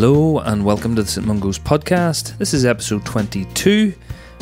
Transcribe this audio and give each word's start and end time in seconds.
Hello 0.00 0.38
and 0.38 0.64
welcome 0.64 0.94
to 0.94 1.02
the 1.02 1.08
St 1.08 1.26
Mungo's 1.26 1.58
podcast. 1.58 2.38
This 2.38 2.54
is 2.54 2.64
episode 2.64 3.04
22 3.04 3.92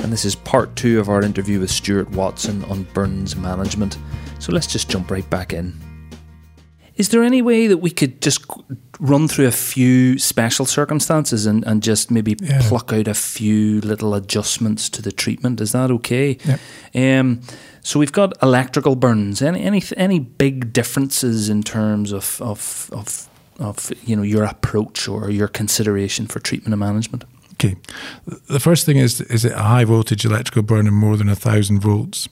and 0.02 0.12
this 0.12 0.27
is 0.27 0.34
part 0.34 0.77
two 0.77 1.00
of 1.00 1.09
our 1.09 1.23
interview 1.23 1.61
with 1.61 1.70
Stuart 1.70 2.11
Watson 2.11 2.62
on 2.64 2.82
burns 2.93 3.36
management. 3.36 3.96
So 4.38 4.52
let's 4.52 4.66
just 4.66 4.91
jump 4.91 5.11
right 5.11 5.29
back 5.30 5.55
in. 5.55 5.73
Is 6.96 7.09
there 7.09 7.23
any 7.23 7.41
way 7.41 7.69
that 7.69 7.79
we 7.79 7.88
could 7.88 8.20
just 8.20 8.45
run 9.01 9.29
through 9.29 9.46
a 9.46 9.51
few 9.51 10.19
special 10.19 10.66
circumstances 10.66 11.46
and, 11.46 11.66
and 11.66 11.82
just 11.82 12.10
maybe 12.10 12.37
yeah. 12.38 12.60
pluck 12.68 12.93
out 12.93 13.09
a 13.09 13.15
few 13.15 13.80
little 13.80 14.15
adjustments 14.15 14.91
to 14.91 15.01
the 15.01 15.10
treatment? 15.10 15.62
Is 15.62 15.73
that 15.73 15.91
okay? 15.91 16.37
Yeah. 16.93 17.20
Um, 17.20 17.41
so 17.80 17.98
we've 17.98 18.12
got 18.12 18.34
electrical 18.43 18.95
burns. 18.95 19.41
Any 19.41 19.62
any 19.62 19.82
any 19.96 20.18
big 20.18 20.74
differences 20.74 21.48
in 21.48 21.62
terms 21.62 22.12
of 22.12 22.43
of, 22.43 22.91
of 22.93 23.27
of 23.59 23.92
you 24.05 24.16
know 24.16 24.23
your 24.23 24.45
approach 24.45 25.09
or 25.09 25.30
your 25.30 25.48
consideration 25.48 26.27
for 26.27 26.41
treatment 26.41 26.73
and 26.73 26.80
management? 26.80 27.24
Okay, 27.55 27.77
the 28.48 28.60
first 28.60 28.84
thing 28.84 28.98
is 28.98 29.20
is 29.23 29.45
it 29.45 29.52
a 29.52 29.62
high 29.62 29.84
voltage 29.84 30.24
electrical 30.24 30.62
burn 30.62 30.87
in 30.87 30.95
more 30.95 31.16
than 31.16 31.34
thousand 31.34 31.80
volts? 31.80 32.29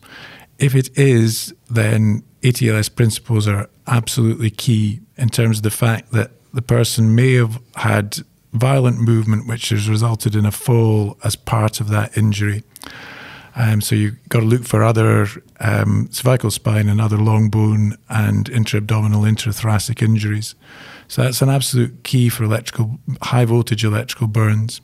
If 0.58 0.74
it 0.74 0.96
is, 0.96 1.52
then 1.68 2.22
ATLS 2.42 2.94
principles 2.94 3.48
are 3.48 3.68
absolutely 3.86 4.50
key 4.50 5.00
in 5.16 5.28
terms 5.28 5.58
of 5.58 5.62
the 5.62 5.70
fact 5.70 6.12
that 6.12 6.30
the 6.52 6.62
person 6.62 7.14
may 7.14 7.34
have 7.34 7.60
had 7.76 8.18
violent 8.52 9.00
movement 9.00 9.48
which 9.48 9.70
has 9.70 9.88
resulted 9.88 10.36
in 10.36 10.46
a 10.46 10.52
fall 10.52 11.18
as 11.24 11.34
part 11.34 11.80
of 11.80 11.88
that 11.88 12.16
injury. 12.16 12.62
Um, 13.56 13.80
so 13.80 13.94
you've 13.94 14.28
got 14.28 14.40
to 14.40 14.46
look 14.46 14.64
for 14.64 14.82
other 14.82 15.26
um, 15.60 16.08
cervical 16.10 16.50
spine 16.50 16.88
and 16.88 17.00
other 17.00 17.16
long 17.16 17.50
bone 17.50 17.96
and 18.08 18.48
intra-abdominal, 18.48 19.22
intrathoracic 19.22 20.02
injuries. 20.02 20.54
So 21.08 21.22
that's 21.22 21.42
an 21.42 21.48
absolute 21.48 22.02
key 22.04 22.28
for 22.28 22.44
electrical, 22.44 22.98
high 23.22 23.44
voltage 23.44 23.84
electrical 23.84 24.26
burns. 24.26 24.80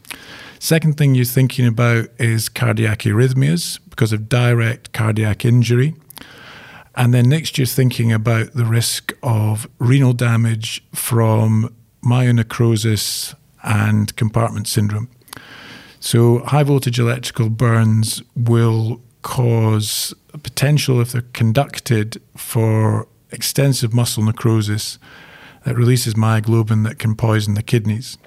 Second 0.59 0.97
thing 0.97 1.15
you're 1.15 1.25
thinking 1.25 1.67
about 1.67 2.09
is 2.19 2.49
cardiac 2.49 3.01
arrhythmias 3.01 3.79
because 3.89 4.13
of 4.13 4.29
direct 4.29 4.93
cardiac 4.93 5.45
injury. 5.45 5.95
And 6.95 7.15
then 7.15 7.29
next 7.29 7.57
you're 7.57 7.67
thinking 7.67 8.13
about 8.13 8.53
the 8.53 8.65
risk 8.65 9.13
of 9.23 9.69
renal 9.79 10.13
damage 10.13 10.85
from 10.95 11.75
myonecrosis 12.03 13.35
and 13.63 14.15
compartment 14.17 14.69
syndrome. 14.69 15.09
So 16.01 16.41
high 16.41 16.63
voltage 16.63 16.99
electrical 16.99 17.51
burns 17.51 18.23
will 18.35 19.01
cause 19.23 20.15
potential 20.43 21.01
if 21.01 21.13
they're 21.13 21.23
conducted 21.33 22.21
for 22.37 23.07
extensive 23.31 23.93
muscle 23.93 24.25
necrosis 24.25 24.99
that 25.65 25.77
releases 25.77 26.15
myoglobin 26.15 26.85
that 26.85 26.99
can 26.99 27.15
poison 27.15 27.55
the 27.55 27.63
kidneys. 27.63 28.19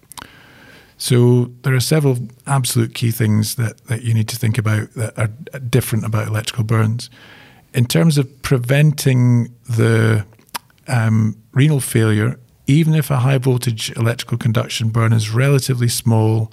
So 0.98 1.52
there 1.64 1.74
are 1.74 1.80
several 1.80 2.18
absolute 2.48 2.94
key 2.94 3.12
things 3.12 3.56
that, 3.56 3.86
that 3.88 4.04
you 4.04 4.14
need 4.14 4.30
to 4.30 4.38
think 4.38 4.58
about 4.58 4.94
that 4.94 5.18
are 5.18 5.28
different 5.60 6.06
about 6.06 6.28
electrical 6.28 6.64
burns. 6.64 7.10
In 7.74 7.86
terms 7.86 8.18
of 8.18 8.42
preventing 8.44 9.54
the 9.68 10.26
um, 10.88 11.36
renal 11.52 11.80
failure, 11.80 12.40
even 12.68 12.94
if 12.94 13.10
a 13.10 13.18
high 13.18 13.38
voltage 13.38 13.92
electrical 13.98 14.38
conduction 14.38 14.90
burn 14.90 15.12
is 15.12 15.32
relatively 15.32 15.90
small, 15.90 16.52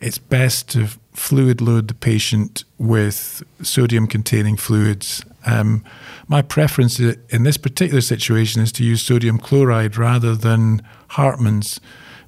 it's 0.00 0.18
best 0.18 0.70
to 0.70 0.88
fluid 1.12 1.60
load 1.60 1.88
the 1.88 1.94
patient 1.94 2.64
with 2.78 3.44
sodium 3.62 4.06
containing 4.06 4.56
fluids 4.56 5.24
um, 5.46 5.84
my 6.28 6.42
preference 6.42 7.00
in 7.00 7.42
this 7.42 7.56
particular 7.56 8.00
situation 8.00 8.62
is 8.62 8.72
to 8.72 8.84
use 8.84 9.02
sodium 9.02 9.38
chloride 9.38 9.96
rather 9.96 10.34
than 10.34 10.82
Hartmann's 11.08 11.80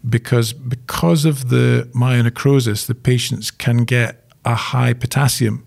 because 0.09 0.53
because 0.53 1.25
of 1.25 1.49
the 1.49 1.89
myonecrosis, 1.95 2.87
the 2.87 2.95
patients 2.95 3.51
can 3.51 3.79
get 3.79 4.29
a 4.45 4.55
high 4.55 4.93
potassium 4.93 5.67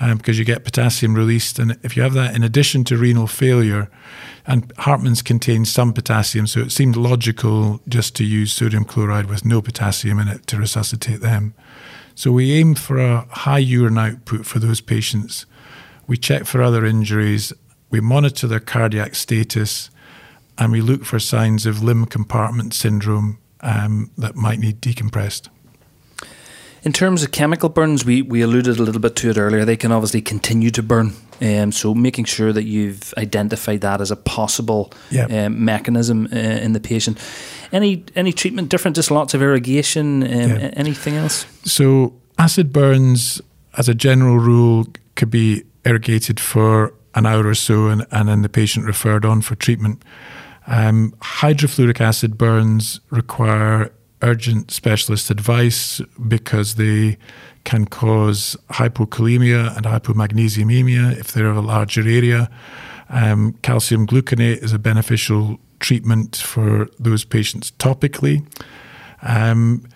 um, 0.00 0.18
because 0.18 0.38
you 0.38 0.44
get 0.44 0.64
potassium 0.64 1.14
released, 1.14 1.58
and 1.58 1.78
if 1.82 1.96
you 1.96 2.02
have 2.02 2.14
that 2.14 2.34
in 2.34 2.42
addition 2.42 2.84
to 2.84 2.96
renal 2.96 3.26
failure, 3.26 3.90
and 4.46 4.72
Hartmann's 4.76 5.22
contains 5.22 5.72
some 5.72 5.92
potassium, 5.92 6.46
so 6.46 6.60
it 6.60 6.72
seemed 6.72 6.96
logical 6.96 7.80
just 7.88 8.14
to 8.16 8.24
use 8.24 8.52
sodium 8.52 8.84
chloride 8.84 9.26
with 9.26 9.44
no 9.44 9.62
potassium 9.62 10.18
in 10.18 10.28
it 10.28 10.46
to 10.48 10.56
resuscitate 10.56 11.20
them. 11.20 11.54
So 12.14 12.30
we 12.30 12.52
aim 12.52 12.74
for 12.74 12.98
a 12.98 13.26
high 13.30 13.58
urine 13.58 13.98
output 13.98 14.46
for 14.46 14.58
those 14.60 14.80
patients 14.80 15.46
we 16.06 16.16
check 16.16 16.44
for 16.44 16.62
other 16.62 16.84
injuries, 16.84 17.52
we 17.90 18.00
monitor 18.00 18.46
their 18.46 18.60
cardiac 18.60 19.14
status, 19.14 19.90
and 20.58 20.72
we 20.72 20.80
look 20.80 21.04
for 21.04 21.18
signs 21.18 21.66
of 21.66 21.82
limb 21.82 22.06
compartment 22.06 22.74
syndrome 22.74 23.38
um, 23.60 24.10
that 24.18 24.36
might 24.36 24.58
need 24.58 24.80
decompressed. 24.80 25.48
In 26.82 26.92
terms 26.92 27.22
of 27.22 27.32
chemical 27.32 27.70
burns, 27.70 28.04
we, 28.04 28.20
we 28.20 28.42
alluded 28.42 28.78
a 28.78 28.82
little 28.82 29.00
bit 29.00 29.16
to 29.16 29.30
it 29.30 29.38
earlier. 29.38 29.64
They 29.64 29.76
can 29.76 29.90
obviously 29.90 30.20
continue 30.20 30.70
to 30.70 30.82
burn. 30.82 31.14
Um, 31.40 31.72
so 31.72 31.94
making 31.94 32.26
sure 32.26 32.52
that 32.52 32.64
you've 32.64 33.14
identified 33.16 33.80
that 33.80 34.00
as 34.02 34.10
a 34.10 34.16
possible 34.16 34.92
yep. 35.10 35.32
um, 35.32 35.64
mechanism 35.64 36.28
uh, 36.30 36.36
in 36.36 36.74
the 36.74 36.80
patient. 36.80 37.18
Any 37.72 38.04
any 38.14 38.32
treatment 38.32 38.68
different? 38.68 38.96
Just 38.96 39.10
lots 39.10 39.34
of 39.34 39.42
irrigation. 39.42 40.22
Um, 40.22 40.70
Anything 40.74 41.16
else? 41.16 41.46
So 41.64 42.12
acid 42.38 42.72
burns, 42.72 43.40
as 43.78 43.88
a 43.88 43.94
general 43.94 44.38
rule, 44.38 44.86
could 45.16 45.30
be 45.30 45.64
irrigated 45.84 46.40
for 46.40 46.94
an 47.14 47.26
hour 47.26 47.46
or 47.46 47.54
so, 47.54 47.88
and, 47.88 48.06
and 48.10 48.28
then 48.28 48.42
the 48.42 48.48
patient 48.48 48.86
referred 48.86 49.24
on 49.24 49.40
for 49.42 49.54
treatment. 49.54 50.02
Um, 50.66 51.14
hydrofluoric 51.20 52.00
acid 52.00 52.38
burns 52.38 53.00
require 53.10 53.92
urgent 54.22 54.70
specialist 54.70 55.30
advice 55.30 56.00
because 56.26 56.76
they 56.76 57.18
can 57.64 57.86
cause 57.86 58.56
hypokalemia 58.70 59.76
and 59.76 59.86
hypomagnesemiemia 59.86 61.18
if 61.18 61.32
they're 61.32 61.50
of 61.50 61.56
a 61.56 61.60
larger 61.60 62.02
area. 62.02 62.50
Um, 63.10 63.52
calcium 63.62 64.06
gluconate 64.06 64.62
is 64.62 64.72
a 64.72 64.78
beneficial 64.78 65.58
treatment 65.80 66.36
for 66.36 66.88
those 66.98 67.24
patients 67.24 67.72
topically. 67.72 68.46
Um, 69.22 69.86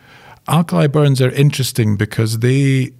alkali 0.46 0.86
burns 0.86 1.20
are 1.20 1.30
interesting 1.30 1.96
because 1.96 2.40
they 2.40 2.92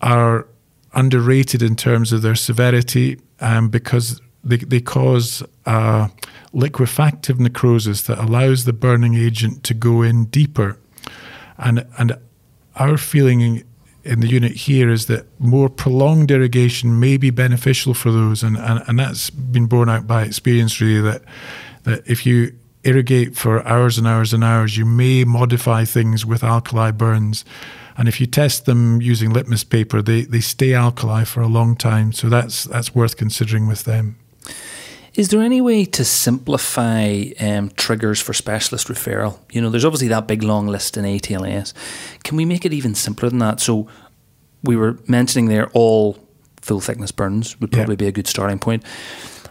are 0.00 0.46
underrated 0.94 1.62
in 1.62 1.76
terms 1.76 2.12
of 2.12 2.22
their 2.22 2.34
severity 2.34 3.20
um, 3.40 3.68
because 3.68 4.20
they, 4.42 4.56
they 4.56 4.80
cause 4.80 5.42
uh, 5.66 6.08
liquefactive 6.52 7.38
necrosis 7.38 8.02
that 8.02 8.18
allows 8.18 8.64
the 8.64 8.72
burning 8.72 9.14
agent 9.14 9.62
to 9.64 9.74
go 9.74 10.02
in 10.02 10.26
deeper. 10.26 10.78
And, 11.58 11.86
and 11.98 12.16
our 12.76 12.96
feeling 12.96 13.64
in 14.04 14.20
the 14.20 14.28
unit 14.28 14.52
here 14.52 14.90
is 14.90 15.06
that 15.06 15.26
more 15.38 15.68
prolonged 15.68 16.30
irrigation 16.30 16.98
may 16.98 17.16
be 17.16 17.30
beneficial 17.30 17.94
for 17.94 18.10
those. 18.10 18.42
And, 18.42 18.56
and, 18.56 18.82
and 18.86 18.98
that's 18.98 19.28
been 19.30 19.66
borne 19.66 19.88
out 19.88 20.06
by 20.06 20.22
experience, 20.22 20.80
really, 20.80 21.02
that, 21.02 21.22
that 21.82 22.08
if 22.08 22.24
you 22.24 22.56
irrigate 22.84 23.36
for 23.36 23.66
hours 23.66 23.98
and 23.98 24.06
hours 24.06 24.32
and 24.32 24.42
hours, 24.42 24.78
you 24.78 24.86
may 24.86 25.24
modify 25.24 25.84
things 25.84 26.24
with 26.24 26.42
alkali 26.42 26.90
burns 26.90 27.44
and 27.98 28.06
if 28.06 28.20
you 28.20 28.26
test 28.26 28.64
them 28.64 29.02
using 29.02 29.30
litmus 29.30 29.64
paper, 29.64 30.00
they, 30.00 30.22
they 30.22 30.40
stay 30.40 30.72
alkali 30.72 31.24
for 31.24 31.40
a 31.40 31.48
long 31.48 31.74
time. 31.74 32.12
So 32.12 32.28
that's 32.28 32.64
that's 32.64 32.94
worth 32.94 33.16
considering 33.16 33.66
with 33.66 33.84
them. 33.84 34.16
Is 35.14 35.30
there 35.30 35.40
any 35.40 35.60
way 35.60 35.84
to 35.84 36.04
simplify 36.04 37.24
um, 37.40 37.70
triggers 37.70 38.20
for 38.20 38.32
specialist 38.32 38.86
referral? 38.86 39.40
You 39.50 39.60
know, 39.60 39.68
there's 39.68 39.84
obviously 39.84 40.06
that 40.08 40.28
big 40.28 40.44
long 40.44 40.68
list 40.68 40.96
in 40.96 41.04
ATLS. 41.04 41.74
Can 42.22 42.36
we 42.36 42.44
make 42.44 42.64
it 42.64 42.72
even 42.72 42.94
simpler 42.94 43.28
than 43.28 43.40
that? 43.40 43.58
So 43.58 43.88
we 44.62 44.76
were 44.76 44.96
mentioning 45.08 45.48
there 45.48 45.68
all 45.70 46.18
full 46.60 46.80
thickness 46.80 47.10
burns 47.10 47.60
would 47.60 47.72
probably 47.72 47.94
yeah. 47.94 48.04
be 48.04 48.06
a 48.06 48.12
good 48.12 48.28
starting 48.28 48.60
point. 48.60 48.86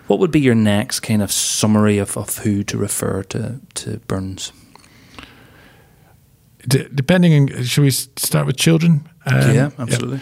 What 0.07 0.19
would 0.19 0.31
be 0.31 0.39
your 0.39 0.55
next 0.55 1.01
kind 1.01 1.21
of 1.21 1.33
summary 1.33 1.97
of, 1.97 2.15
of 2.15 2.37
who 2.37 2.63
to 2.63 2.77
refer 2.77 3.23
to, 3.23 3.59
to 3.73 3.97
burns? 4.07 4.53
D- 6.67 6.87
depending 6.93 7.51
on, 7.51 7.63
should 7.63 7.83
we 7.83 7.91
start 7.91 8.45
with 8.45 8.57
children? 8.57 9.07
Um, 9.25 9.55
yeah, 9.55 9.69
absolutely. 9.77 10.17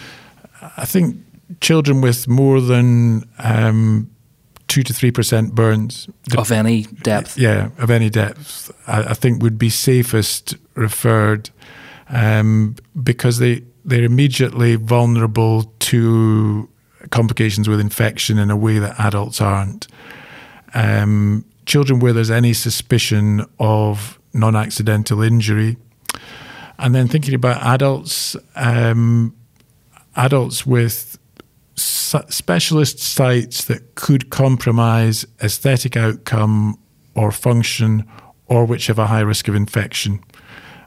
Yeah. 0.62 0.70
I 0.78 0.86
think 0.86 1.18
children 1.62 2.02
with 2.02 2.28
more 2.28 2.62
than 2.62 3.30
um, 3.40 4.10
two 4.68 4.84
to 4.84 4.94
three 4.94 5.12
percent 5.12 5.54
burns 5.54 6.10
of 6.38 6.52
any 6.52 6.84
depth. 6.84 7.38
Yeah, 7.38 7.70
of 7.78 7.92
any 7.92 8.10
depth, 8.10 8.72
I, 8.88 9.04
I 9.04 9.14
think 9.14 9.42
would 9.44 9.58
be 9.58 9.70
safest 9.70 10.56
referred 10.76 11.50
um, 12.10 12.76
because 13.02 13.38
they 13.40 13.64
they're 13.84 14.04
immediately 14.04 14.76
vulnerable 14.76 15.64
to 15.80 16.68
complications 17.12 17.70
with 17.70 17.80
infection 17.80 18.40
in 18.40 18.50
a 18.50 18.56
way 18.58 18.80
that 18.80 19.00
adults 19.00 19.40
aren't. 19.40 19.88
Um, 20.74 21.46
children 21.66 22.00
where 22.00 22.14
there's 22.14 22.32
any 22.32 22.54
suspicion 22.54 23.46
of 23.60 24.20
non-accidental 24.34 25.22
injury 25.22 25.78
and 26.78 26.94
then 26.94 27.08
thinking 27.08 27.34
about 27.34 27.62
adults, 27.64 28.36
um, 28.56 29.36
adults 30.16 30.66
with 30.66 31.18
specialist 31.76 33.00
sites 33.00 33.66
that 33.66 33.96
could 33.96 34.30
compromise 34.30 35.26
aesthetic 35.42 35.98
outcome 35.98 36.80
or 37.16 37.32
function 37.32 38.06
or 38.48 38.66
which 38.66 38.88
have 38.88 39.00
a 39.00 39.08
high 39.08 39.22
risk 39.22 39.48
of 39.48 39.56
infection. 39.56 40.24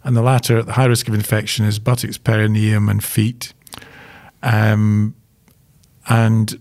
and 0.05 0.17
the 0.17 0.23
latter, 0.23 0.63
the 0.63 0.73
high 0.73 0.87
risk 0.87 1.09
of 1.09 1.15
infection, 1.15 1.67
is 1.67 1.79
buttocks, 1.79 2.17
perineum, 2.17 2.89
and 2.89 3.03
feet. 3.03 3.53
Um, 4.43 5.15
and 6.09 6.59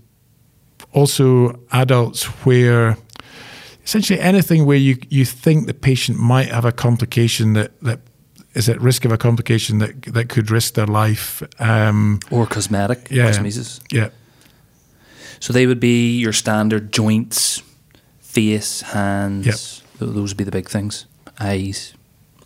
also 0.92 1.60
adults 1.72 2.26
where 2.46 2.98
essentially 3.86 4.20
anything 4.20 4.66
where 4.66 4.78
you, 4.78 4.98
you 5.10 5.24
think 5.24 5.68
the 5.68 5.74
patient 5.74 6.20
might 6.20 6.50
have 6.50 6.66
a 6.66 6.72
complication 6.72 7.54
that, 7.54 7.80
that 7.82 8.02
is 8.58 8.68
at 8.70 8.82
risk 8.82 9.06
of 9.06 9.12
a 9.12 9.18
complication 9.18 9.80
that 9.80 10.02
that 10.14 10.30
could 10.30 10.52
risk 10.52 10.74
their 10.74 10.88
life. 10.88 11.44
Um, 11.60 12.20
or 12.32 12.48
cosmetic 12.48 13.10
yeah, 13.12 13.30
cosmesis. 13.30 13.80
Yeah. 13.92 14.10
So 15.40 15.54
they 15.54 15.68
would 15.68 15.80
be 15.80 16.18
your 16.18 16.34
standard 16.34 16.92
joints, 16.92 17.62
face, 18.20 18.82
hands. 18.82 19.46
Yep. 19.46 20.00
Th- 20.00 20.12
Those 20.16 20.32
would 20.32 20.38
be 20.38 20.44
the 20.44 20.52
big 20.52 20.70
things. 20.70 21.06
Eyes. 21.40 21.94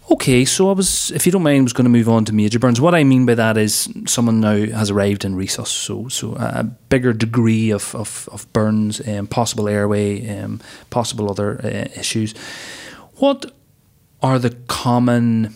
Okay, 0.10 0.44
so 0.44 0.70
I 0.70 0.74
was, 0.74 1.10
if 1.12 1.26
you 1.26 1.32
don't 1.32 1.44
mind, 1.44 1.60
I 1.60 1.64
was 1.64 1.74
going 1.74 1.86
to 1.86 1.90
move 1.90 2.10
on 2.10 2.26
to 2.26 2.34
major 2.34 2.60
burns. 2.60 2.82
What 2.82 2.94
I 2.94 3.06
mean 3.06 3.26
by 3.26 3.36
that 3.36 3.58
is 3.58 3.88
someone 4.08 4.42
now 4.42 4.78
has 4.78 4.90
arrived 4.90 5.24
in 5.24 5.36
resus, 5.38 5.68
so 5.68 6.10
so 6.10 6.36
a 6.36 6.64
bigger 6.90 7.14
degree 7.14 7.72
of 7.72 7.96
of, 7.96 8.28
of 8.32 8.52
burns, 8.52 9.00
um, 9.08 9.28
possible 9.28 9.70
airway, 9.70 10.28
um, 10.38 10.60
possible 10.90 11.30
other 11.30 11.62
uh, 11.64 12.00
issues. 12.00 12.34
What 13.20 13.54
are 14.22 14.38
the 14.38 14.50
common 14.68 15.54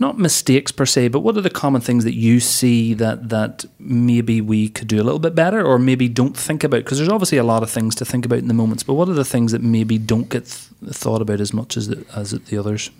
not 0.00 0.18
mistakes 0.18 0.72
per 0.72 0.86
se, 0.86 1.08
but 1.08 1.20
what 1.20 1.36
are 1.36 1.42
the 1.42 1.50
common 1.50 1.82
things 1.82 2.04
that 2.04 2.14
you 2.14 2.40
see 2.40 2.94
that 2.94 3.28
that 3.28 3.66
maybe 3.78 4.40
we 4.40 4.70
could 4.70 4.88
do 4.88 4.96
a 4.96 5.04
little 5.04 5.18
bit 5.18 5.34
better, 5.34 5.62
or 5.62 5.78
maybe 5.78 6.08
don't 6.08 6.36
think 6.36 6.64
about? 6.64 6.78
Because 6.78 6.98
there's 6.98 7.10
obviously 7.10 7.38
a 7.38 7.44
lot 7.44 7.62
of 7.62 7.70
things 7.70 7.94
to 7.96 8.04
think 8.06 8.24
about 8.24 8.38
in 8.38 8.48
the 8.48 8.54
moments, 8.54 8.82
but 8.82 8.94
what 8.94 9.08
are 9.10 9.14
the 9.14 9.24
things 9.24 9.52
that 9.52 9.62
maybe 9.62 9.98
don't 9.98 10.30
get 10.30 10.46
th- 10.46 10.94
thought 10.94 11.20
about 11.20 11.40
as 11.40 11.52
much 11.52 11.76
as 11.76 11.88
the, 11.88 12.04
as 12.16 12.30
the 12.30 12.58
others? 12.58 12.90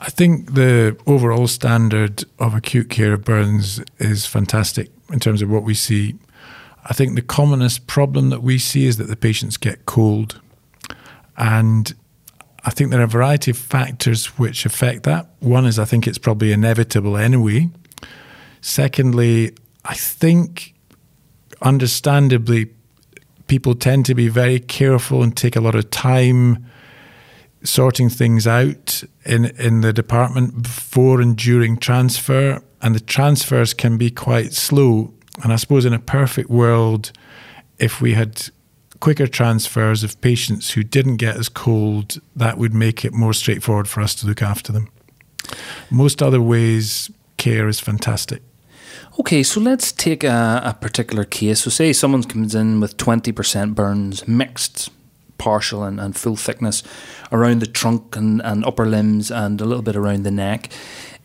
I 0.00 0.08
think 0.08 0.54
the 0.54 0.96
overall 1.06 1.46
standard 1.46 2.24
of 2.38 2.54
acute 2.54 2.88
care 2.88 3.12
of 3.12 3.24
burns 3.24 3.80
is 3.98 4.24
fantastic 4.26 4.90
in 5.12 5.20
terms 5.20 5.42
of 5.42 5.50
what 5.50 5.62
we 5.62 5.74
see. 5.74 6.16
I 6.86 6.94
think 6.94 7.14
the 7.14 7.22
commonest 7.22 7.86
problem 7.86 8.30
that 8.30 8.42
we 8.42 8.58
see 8.58 8.86
is 8.86 8.96
that 8.96 9.08
the 9.08 9.16
patients 9.16 9.56
get 9.56 9.84
cold. 9.86 10.40
And 11.36 11.94
I 12.66 12.70
think 12.70 12.90
there 12.90 13.00
are 13.00 13.04
a 13.04 13.08
variety 13.08 13.52
of 13.52 13.56
factors 13.56 14.26
which 14.38 14.66
affect 14.66 15.04
that. 15.04 15.28
One 15.38 15.66
is 15.66 15.78
I 15.78 15.84
think 15.84 16.06
it's 16.06 16.18
probably 16.18 16.52
inevitable 16.52 17.16
anyway. 17.16 17.70
Secondly, 18.60 19.52
I 19.84 19.94
think 19.94 20.74
understandably 21.62 22.70
people 23.46 23.76
tend 23.76 24.04
to 24.06 24.14
be 24.14 24.26
very 24.26 24.58
careful 24.58 25.22
and 25.22 25.36
take 25.36 25.54
a 25.54 25.60
lot 25.60 25.76
of 25.76 25.90
time 25.90 26.66
sorting 27.62 28.08
things 28.08 28.46
out 28.46 29.04
in 29.24 29.46
in 29.58 29.80
the 29.80 29.92
department 29.92 30.62
before 30.62 31.20
and 31.20 31.36
during 31.36 31.76
transfer 31.76 32.62
and 32.82 32.94
the 32.94 33.00
transfers 33.00 33.74
can 33.74 33.96
be 33.96 34.10
quite 34.10 34.52
slow 34.52 35.12
and 35.42 35.52
I 35.52 35.56
suppose 35.56 35.84
in 35.84 35.92
a 35.92 35.98
perfect 35.98 36.50
world 36.50 37.12
if 37.78 38.00
we 38.00 38.14
had 38.14 38.50
quicker 39.00 39.26
transfers 39.26 40.02
of 40.02 40.20
patients 40.20 40.72
who 40.72 40.82
didn't 40.82 41.16
get 41.16 41.36
as 41.36 41.48
cold 41.48 42.20
that 42.34 42.58
would 42.58 42.74
make 42.74 43.04
it 43.04 43.12
more 43.12 43.32
straightforward 43.32 43.88
for 43.88 44.00
us 44.00 44.14
to 44.14 44.26
look 44.26 44.42
after 44.42 44.72
them 44.72 44.88
most 45.90 46.22
other 46.22 46.40
ways 46.40 47.10
care 47.36 47.68
is 47.68 47.80
fantastic 47.80 48.42
Okay, 49.18 49.42
so 49.42 49.60
let's 49.60 49.92
take 49.92 50.24
a, 50.24 50.60
a 50.62 50.74
particular 50.74 51.24
case. 51.24 51.60
So, 51.60 51.70
say 51.70 51.92
someone 51.94 52.22
comes 52.22 52.54
in 52.54 52.80
with 52.80 52.98
20% 52.98 53.74
burns, 53.74 54.28
mixed, 54.28 54.90
partial, 55.38 55.84
and, 55.84 55.98
and 55.98 56.14
full 56.14 56.36
thickness 56.36 56.82
around 57.32 57.60
the 57.60 57.66
trunk 57.66 58.14
and, 58.14 58.42
and 58.42 58.64
upper 58.64 58.84
limbs 58.84 59.30
and 59.30 59.60
a 59.60 59.64
little 59.64 59.82
bit 59.82 59.96
around 59.96 60.24
the 60.24 60.30
neck. 60.30 60.70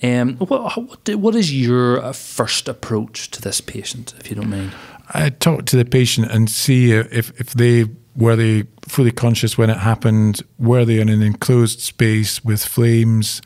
Um, 0.02 0.38
what, 0.38 0.78
what, 0.78 1.16
what 1.16 1.36
is 1.36 1.54
your 1.54 2.14
first 2.14 2.70
approach 2.70 3.30
to 3.32 3.42
this 3.42 3.60
patient, 3.62 4.14
if 4.20 4.30
you 4.30 4.36
don't 4.38 4.50
mind? 4.50 4.72
I 5.14 5.30
talk 5.30 5.66
to 5.68 5.76
the 5.76 5.86
patient 5.86 6.32
and 6.32 6.50
see 6.50 6.92
if, 6.92 7.40
if 7.40 7.52
they 7.54 7.86
were 8.16 8.36
they 8.36 8.64
fully 8.88 9.12
conscious 9.12 9.58
when 9.58 9.70
it 9.70 9.78
happened, 9.78 10.42
were 10.58 10.86
they 10.86 11.00
in 11.00 11.10
an 11.10 11.22
enclosed 11.22 11.80
space 11.80 12.44
with 12.44 12.64
flames, 12.64 13.42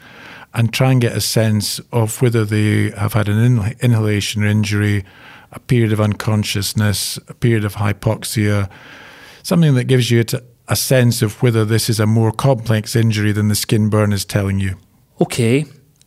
and 0.53 0.73
try 0.73 0.91
and 0.91 1.01
get 1.01 1.15
a 1.15 1.21
sense 1.21 1.79
of 1.91 2.21
whether 2.21 2.45
they 2.45 2.91
have 2.91 3.13
had 3.13 3.27
an 3.27 3.38
inhal- 3.38 3.79
inhalation 3.81 4.44
injury, 4.44 5.03
a 5.51 5.59
period 5.59 5.91
of 5.91 6.00
unconsciousness, 6.00 7.17
a 7.27 7.33
period 7.33 7.65
of 7.65 7.75
hypoxia, 7.75 8.69
something 9.44 9.75
that 9.75 9.83
gives 9.83 10.09
you 10.09 10.23
a 10.67 10.75
sense 10.75 11.21
of 11.21 11.41
whether 11.44 11.65
this 11.65 11.89
is 11.89 12.00
a 12.00 12.06
more 12.06 12.31
complex 12.31 12.95
injury 12.95 13.31
than 13.31 13.50
the 13.50 13.56
skin 13.56 13.89
burn 13.89 14.13
is 14.13 14.25
telling 14.25 14.59
you. 14.59 14.77
Okay, 15.21 15.65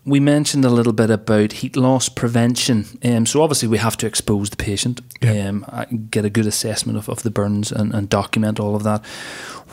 we 0.08 0.20
mentioned 0.20 0.64
a 0.64 0.70
little 0.70 0.92
bit 0.92 1.10
about 1.10 1.52
heat 1.52 1.76
loss 1.76 2.08
prevention. 2.08 2.84
Um, 3.04 3.26
so 3.26 3.42
obviously 3.42 3.68
we 3.68 3.78
have 3.78 3.96
to 3.98 4.06
expose 4.06 4.50
the 4.50 4.56
patient, 4.56 5.00
Yeah. 5.20 5.48
um, 5.48 6.08
get 6.10 6.24
a 6.24 6.30
good 6.30 6.46
assessment 6.46 6.98
of, 6.98 7.08
of 7.08 7.22
the 7.22 7.30
burns 7.30 7.70
and, 7.72 7.94
and 7.94 8.08
document 8.08 8.58
all 8.60 8.74
of 8.74 8.82
that. 8.84 9.04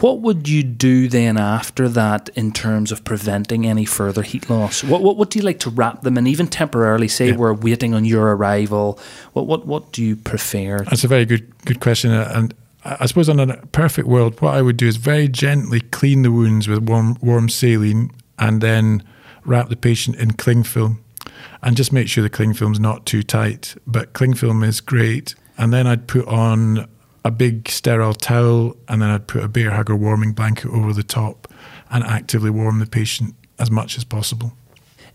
What 0.01 0.19
would 0.21 0.49
you 0.49 0.61
do 0.63 1.07
then 1.07 1.37
after 1.37 1.87
that 1.89 2.29
in 2.35 2.51
terms 2.51 2.91
of 2.91 3.03
preventing 3.05 3.65
any 3.65 3.85
further 3.85 4.23
heat 4.23 4.49
loss? 4.49 4.83
What, 4.83 5.01
what, 5.01 5.15
what 5.15 5.29
do 5.29 5.39
you 5.39 5.45
like 5.45 5.59
to 5.59 5.69
wrap 5.69 6.01
them 6.01 6.17
in, 6.17 6.27
even 6.27 6.47
temporarily? 6.47 7.07
Say 7.07 7.29
Yeah. 7.29 7.37
we're 7.37 7.53
waiting 7.53 7.93
on 7.93 8.03
your 8.03 8.35
arrival. 8.35 8.99
What, 9.33 9.47
what, 9.47 9.65
what 9.65 9.91
do 9.93 10.03
you 10.03 10.15
prefer? 10.17 10.79
That's 10.79 11.03
a 11.05 11.07
very 11.07 11.25
good 11.25 11.45
good 11.65 11.79
question, 11.79 12.11
uh, 12.11 12.31
and 12.35 12.53
I 12.83 12.97
I 12.99 13.05
suppose 13.07 13.29
in 13.29 13.39
a 13.39 13.57
perfect 13.71 14.07
world, 14.07 14.39
what 14.41 14.53
I 14.53 14.61
would 14.61 14.77
do 14.77 14.87
is 14.87 14.97
very 14.97 15.27
gently 15.27 15.79
clean 15.81 16.21
the 16.21 16.31
wounds 16.31 16.67
with 16.67 16.83
warm 16.83 17.17
warm 17.21 17.49
saline, 17.49 18.11
and 18.37 18.61
then 18.61 19.03
wrap 19.43 19.69
the 19.69 19.75
patient 19.75 20.15
in 20.17 20.33
cling 20.33 20.63
film, 20.63 21.03
and 21.61 21.77
just 21.77 21.91
make 21.91 22.07
sure 22.07 22.23
the 22.23 22.29
cling 22.29 22.53
film's 22.53 22.79
not 22.79 23.05
too 23.05 23.23
tight. 23.23 23.75
But 23.85 24.13
cling 24.13 24.33
film 24.33 24.63
is 24.63 24.81
great, 24.81 25.35
and 25.57 25.73
then 25.73 25.87
I'd 25.87 26.07
put 26.07 26.27
on 26.27 26.87
a 27.23 27.31
big 27.31 27.69
sterile 27.69 28.13
towel, 28.13 28.77
and 28.87 29.01
then 29.01 29.09
I'd 29.09 29.27
put 29.27 29.43
a 29.43 29.47
bear 29.47 29.71
hug 29.71 29.89
or 29.89 29.95
warming 29.95 30.33
blanket 30.33 30.69
over 30.71 30.93
the 30.93 31.03
top, 31.03 31.47
and 31.89 32.03
actively 32.03 32.49
warm 32.49 32.79
the 32.79 32.85
patient 32.85 33.35
as 33.57 33.71
much 33.71 33.97
as 33.97 34.03
possible. 34.03 34.53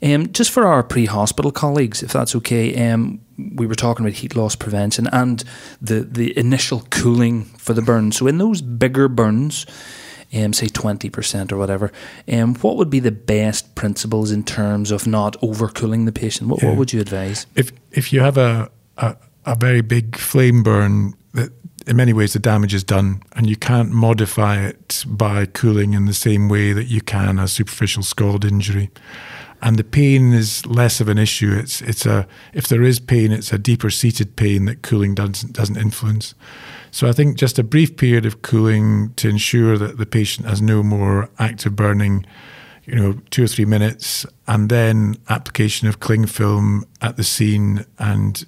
Um, 0.02 0.32
just 0.32 0.50
for 0.50 0.66
our 0.66 0.82
pre-hospital 0.82 1.52
colleagues, 1.52 2.02
if 2.02 2.10
that's 2.12 2.34
okay, 2.36 2.90
um, 2.90 3.20
we 3.54 3.66
were 3.66 3.74
talking 3.74 4.06
about 4.06 4.16
heat 4.16 4.34
loss 4.34 4.56
prevention 4.56 5.08
and 5.12 5.44
the 5.82 6.00
the 6.00 6.36
initial 6.38 6.86
cooling 6.90 7.44
for 7.58 7.74
the 7.74 7.82
burn. 7.82 8.10
So 8.12 8.26
in 8.26 8.38
those 8.38 8.62
bigger 8.62 9.08
burns, 9.08 9.66
um, 10.34 10.52
say 10.52 10.68
twenty 10.68 11.10
percent 11.10 11.52
or 11.52 11.56
whatever, 11.58 11.90
um, 12.32 12.54
what 12.56 12.76
would 12.76 12.90
be 12.90 13.00
the 13.00 13.10
best 13.12 13.74
principles 13.74 14.30
in 14.30 14.44
terms 14.44 14.90
of 14.90 15.06
not 15.06 15.40
overcooling 15.40 16.04
the 16.06 16.12
patient? 16.12 16.48
What, 16.50 16.62
Yeah. 16.62 16.68
what 16.70 16.78
would 16.78 16.92
you 16.92 17.00
advise? 17.00 17.46
if 17.56 17.72
if 17.92 18.12
you 18.12 18.20
have 18.20 18.36
a, 18.38 18.70
a 18.96 19.16
a 19.46 19.54
very 19.58 19.80
big 19.80 20.16
flame 20.16 20.62
burn 20.62 21.14
that 21.32 21.50
in 21.86 21.96
many 21.96 22.12
ways 22.12 22.32
the 22.34 22.38
damage 22.38 22.74
is 22.74 22.84
done 22.84 23.22
and 23.36 23.48
you 23.48 23.56
can't 23.56 23.90
modify 23.90 24.60
it 24.60 25.02
by 25.06 25.46
cooling 25.46 25.94
in 25.94 26.04
the 26.04 26.12
same 26.14 26.48
way 26.48 26.72
that 26.74 26.84
you 26.84 27.00
can 27.00 27.38
a 27.38 27.48
superficial 27.48 28.02
scald 28.02 28.44
injury 28.44 28.90
and 29.62 29.78
the 29.78 29.84
pain 29.84 30.32
is 30.34 30.64
less 30.66 31.00
of 31.00 31.08
an 31.08 31.16
issue 31.18 31.52
it's 31.58 31.80
it's 31.82 32.04
a 32.04 32.26
if 32.52 32.68
there 32.68 32.82
is 32.82 33.00
pain 33.00 33.32
it's 33.32 33.50
a 33.52 33.58
deeper 33.58 33.88
seated 33.90 34.36
pain 34.36 34.66
that 34.66 34.82
cooling 34.82 35.14
doesn't 35.14 35.54
doesn't 35.54 35.78
influence 35.78 36.34
so 36.90 37.08
i 37.08 37.12
think 37.12 37.36
just 37.36 37.58
a 37.58 37.62
brief 37.62 37.96
period 37.96 38.26
of 38.26 38.42
cooling 38.42 39.12
to 39.14 39.28
ensure 39.28 39.76
that 39.78 39.98
the 39.98 40.06
patient 40.06 40.46
has 40.46 40.60
no 40.60 40.82
more 40.82 41.28
active 41.38 41.74
burning 41.74 42.24
you 42.90 42.96
know, 42.96 43.12
two 43.30 43.44
or 43.44 43.46
three 43.46 43.64
minutes, 43.64 44.26
and 44.48 44.68
then 44.68 45.16
application 45.28 45.86
of 45.86 46.00
cling 46.00 46.26
film 46.26 46.84
at 47.00 47.16
the 47.16 47.22
scene. 47.22 47.86
And 48.00 48.44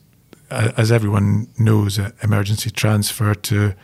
uh, 0.50 0.72
as 0.76 0.90
everyone 0.90 1.48
knows, 1.58 2.00
emergency 2.22 2.70
transfer 2.70 3.34
to 3.34 3.74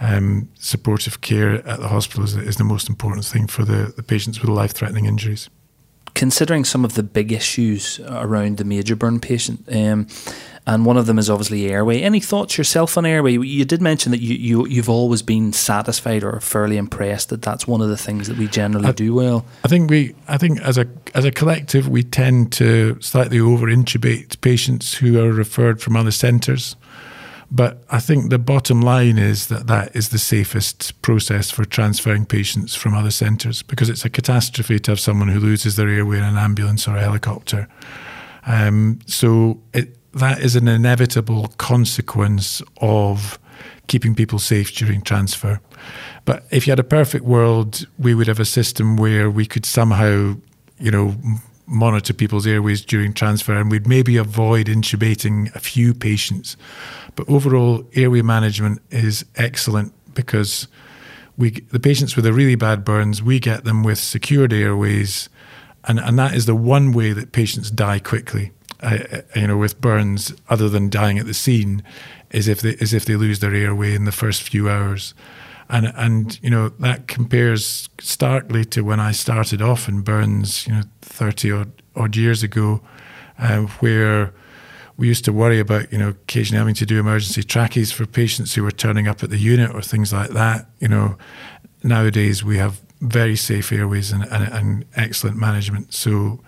um, 0.00 0.50
supportive 0.54 1.22
care 1.22 1.66
at 1.66 1.80
the 1.80 1.88
hospital 1.88 2.24
is, 2.24 2.36
is 2.36 2.56
the 2.56 2.64
most 2.64 2.90
important 2.90 3.24
thing 3.24 3.46
for 3.46 3.64
the, 3.64 3.94
the 3.96 4.02
patients 4.02 4.40
with 4.40 4.50
life 4.50 4.72
threatening 4.72 5.06
injuries. 5.06 5.48
Considering 6.14 6.64
some 6.64 6.84
of 6.84 6.94
the 6.94 7.02
big 7.02 7.32
issues 7.32 8.00
around 8.08 8.56
the 8.56 8.64
major 8.64 8.96
burn 8.96 9.20
patient, 9.20 9.64
um, 9.74 10.06
and 10.66 10.86
one 10.86 10.96
of 10.96 11.06
them 11.06 11.18
is 11.18 11.28
obviously 11.28 11.70
airway. 11.70 12.00
Any 12.00 12.20
thoughts 12.20 12.56
yourself 12.56 12.96
on 12.96 13.04
airway? 13.04 13.32
You 13.32 13.64
did 13.64 13.82
mention 13.82 14.12
that 14.12 14.20
you, 14.20 14.34
you 14.34 14.66
you've 14.66 14.88
always 14.88 15.20
been 15.20 15.52
satisfied 15.52 16.24
or 16.24 16.40
fairly 16.40 16.78
impressed 16.78 17.28
that 17.28 17.42
that's 17.42 17.66
one 17.66 17.82
of 17.82 17.88
the 17.88 17.96
things 17.98 18.28
that 18.28 18.38
we 18.38 18.46
generally 18.48 18.88
I- 18.88 18.92
do 18.92 19.14
well. 19.14 19.44
I 19.64 19.68
think 19.68 19.90
we, 19.90 20.14
I 20.26 20.38
think 20.38 20.60
as 20.62 20.78
a 20.78 20.86
as 21.14 21.24
a 21.24 21.30
collective, 21.30 21.88
we 21.88 22.02
tend 22.02 22.52
to 22.52 22.96
slightly 23.00 23.38
over 23.38 23.66
intubate 23.66 24.40
patients 24.40 24.94
who 24.94 25.20
are 25.22 25.32
referred 25.32 25.82
from 25.82 25.96
other 25.96 26.12
centres. 26.12 26.76
But 27.50 27.84
I 27.90 28.00
think 28.00 28.30
the 28.30 28.38
bottom 28.38 28.80
line 28.80 29.18
is 29.18 29.46
that 29.48 29.66
that 29.66 29.94
is 29.94 30.08
the 30.08 30.18
safest 30.18 31.00
process 31.02 31.50
for 31.50 31.64
transferring 31.64 32.26
patients 32.26 32.74
from 32.74 32.94
other 32.94 33.10
centres 33.10 33.62
because 33.62 33.88
it's 33.88 34.04
a 34.04 34.10
catastrophe 34.10 34.78
to 34.80 34.90
have 34.90 35.00
someone 35.00 35.28
who 35.28 35.40
loses 35.40 35.76
their 35.76 35.88
airway 35.88 36.18
in 36.18 36.24
an 36.24 36.38
ambulance 36.38 36.88
or 36.88 36.96
a 36.96 37.00
helicopter. 37.00 37.68
Um, 38.46 38.98
so 39.06 39.60
it, 39.72 39.96
that 40.12 40.40
is 40.40 40.56
an 40.56 40.68
inevitable 40.68 41.48
consequence 41.58 42.62
of 42.80 43.38
keeping 43.86 44.14
people 44.14 44.38
safe 44.38 44.74
during 44.74 45.02
transfer. 45.02 45.60
But 46.24 46.44
if 46.50 46.66
you 46.66 46.70
had 46.70 46.78
a 46.78 46.84
perfect 46.84 47.24
world, 47.24 47.86
we 47.98 48.14
would 48.14 48.26
have 48.26 48.40
a 48.40 48.44
system 48.44 48.96
where 48.96 49.30
we 49.30 49.44
could 49.44 49.66
somehow 49.66 50.36
you 50.78 50.90
know, 50.90 51.14
monitor 51.66 52.12
people's 52.12 52.46
airways 52.46 52.84
during 52.84 53.12
transfer, 53.14 53.54
and 53.54 53.70
we'd 53.70 53.86
maybe 53.86 54.16
avoid 54.16 54.66
intubating 54.66 55.54
a 55.54 55.60
few 55.60 55.94
patients. 55.94 56.56
But 57.16 57.28
overall, 57.28 57.84
airway 57.94 58.22
management 58.22 58.82
is 58.90 59.24
excellent 59.36 59.92
because 60.14 60.68
we 61.36 61.50
the 61.50 61.80
patients 61.80 62.16
with 62.16 62.24
the 62.24 62.32
really 62.32 62.54
bad 62.54 62.84
burns, 62.84 63.22
we 63.22 63.38
get 63.38 63.64
them 63.64 63.82
with 63.82 63.98
secured 63.98 64.52
airways, 64.52 65.28
and 65.84 65.98
and 65.98 66.18
that 66.18 66.34
is 66.34 66.46
the 66.46 66.54
one 66.54 66.92
way 66.92 67.12
that 67.12 67.32
patients 67.32 67.70
die 67.70 67.98
quickly. 67.98 68.52
Uh, 68.80 68.98
you 69.34 69.46
know, 69.46 69.56
with 69.56 69.80
burns, 69.80 70.34
other 70.50 70.68
than 70.68 70.90
dying 70.90 71.18
at 71.18 71.26
the 71.26 71.34
scene, 71.34 71.82
is 72.30 72.48
if 72.48 72.60
they 72.60 72.70
is 72.72 72.92
if 72.92 73.04
they 73.04 73.16
lose 73.16 73.38
their 73.38 73.54
airway 73.54 73.94
in 73.94 74.04
the 74.04 74.12
first 74.12 74.42
few 74.42 74.68
hours 74.68 75.14
and 75.68 75.92
and 75.96 76.38
you 76.42 76.50
know 76.50 76.68
that 76.80 77.08
compares 77.08 77.88
starkly 77.98 78.64
to 78.66 78.82
when 78.82 79.00
I 79.00 79.12
started 79.12 79.62
off 79.62 79.88
in 79.88 80.02
burns, 80.02 80.66
you 80.66 80.74
know, 80.74 80.82
thirty 81.00 81.50
odd, 81.50 81.72
odd 81.96 82.16
years 82.16 82.42
ago, 82.42 82.82
uh, 83.38 83.62
where 83.80 84.32
we 84.96 85.08
used 85.08 85.24
to 85.24 85.32
worry 85.32 85.58
about 85.58 85.92
you 85.92 85.98
know 85.98 86.10
occasionally 86.10 86.58
having 86.58 86.74
to 86.74 86.86
do 86.86 86.98
emergency 86.98 87.42
trachees 87.42 87.92
for 87.92 88.06
patients 88.06 88.54
who 88.54 88.62
were 88.62 88.70
turning 88.70 89.08
up 89.08 89.22
at 89.22 89.30
the 89.30 89.38
unit 89.38 89.74
or 89.74 89.82
things 89.82 90.12
like 90.12 90.30
that. 90.30 90.66
You 90.78 90.88
know, 90.88 91.16
nowadays 91.82 92.44
we 92.44 92.58
have 92.58 92.80
very 93.00 93.36
safe 93.36 93.70
airways 93.72 94.12
and, 94.12 94.24
and, 94.24 94.52
and 94.52 94.84
excellent 94.96 95.36
management. 95.36 95.92
So. 95.92 96.40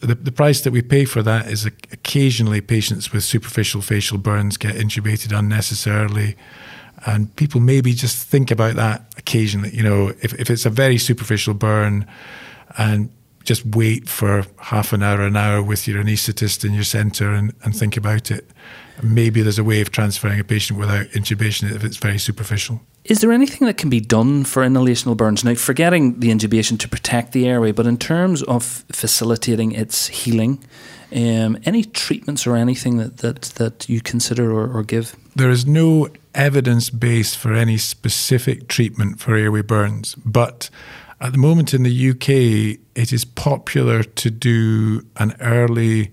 The, 0.00 0.14
the 0.16 0.32
price 0.32 0.60
that 0.62 0.70
we 0.70 0.82
pay 0.82 1.06
for 1.06 1.22
that 1.22 1.46
is 1.46 1.64
occasionally 1.64 2.60
patients 2.60 3.10
with 3.10 3.24
superficial 3.24 3.80
facial 3.80 4.18
burns 4.18 4.58
get 4.58 4.74
intubated 4.74 5.34
unnecessarily 5.34 6.36
and 7.06 7.34
people 7.36 7.60
maybe 7.60 7.92
just 7.92 8.26
think 8.26 8.50
about 8.50 8.76
that 8.76 9.04
occasionally. 9.16 9.74
You 9.74 9.82
know, 9.82 10.08
if, 10.22 10.34
if 10.34 10.50
it's 10.50 10.66
a 10.66 10.70
very 10.70 10.98
superficial 10.98 11.54
burn 11.54 12.06
and 12.78 13.10
just 13.44 13.64
wait 13.64 14.08
for 14.08 14.44
half 14.58 14.92
an 14.92 15.02
hour, 15.02 15.20
an 15.22 15.36
hour 15.36 15.62
with 15.62 15.86
your 15.86 16.02
anaesthetist 16.02 16.64
in 16.64 16.72
your 16.72 16.84
centre 16.84 17.30
and, 17.30 17.52
and 17.62 17.76
think 17.76 17.96
about 17.96 18.30
it. 18.30 18.48
Maybe 19.02 19.42
there's 19.42 19.58
a 19.58 19.64
way 19.64 19.80
of 19.80 19.90
transferring 19.90 20.40
a 20.40 20.44
patient 20.44 20.78
without 20.78 21.06
intubation 21.08 21.70
if 21.74 21.84
it's 21.84 21.96
very 21.96 22.18
superficial. 22.18 22.80
Is 23.04 23.20
there 23.20 23.32
anything 23.32 23.66
that 23.66 23.76
can 23.76 23.90
be 23.90 24.00
done 24.00 24.44
for 24.44 24.62
inhalational 24.62 25.16
burns? 25.16 25.44
Now, 25.44 25.54
forgetting 25.54 26.20
the 26.20 26.30
intubation 26.30 26.78
to 26.78 26.88
protect 26.88 27.32
the 27.32 27.46
airway, 27.46 27.72
but 27.72 27.86
in 27.86 27.98
terms 27.98 28.42
of 28.44 28.84
facilitating 28.90 29.72
its 29.72 30.06
healing, 30.06 30.64
um, 31.14 31.58
any 31.64 31.84
treatments 31.84 32.46
or 32.46 32.56
anything 32.56 32.96
that, 32.96 33.18
that, 33.18 33.42
that 33.56 33.88
you 33.88 34.00
consider 34.00 34.50
or, 34.50 34.74
or 34.74 34.82
give? 34.82 35.16
There 35.36 35.50
is 35.50 35.66
no 35.66 36.08
evidence 36.34 36.88
base 36.88 37.34
for 37.34 37.52
any 37.52 37.76
specific 37.76 38.68
treatment 38.68 39.20
for 39.20 39.34
airway 39.34 39.62
burns, 39.62 40.14
but 40.14 40.70
at 41.24 41.32
the 41.32 41.38
moment 41.38 41.72
in 41.72 41.84
the 41.84 42.10
UK, 42.10 42.78
it 42.94 43.10
is 43.10 43.24
popular 43.24 44.02
to 44.04 44.30
do 44.30 45.06
an 45.16 45.34
early 45.40 46.12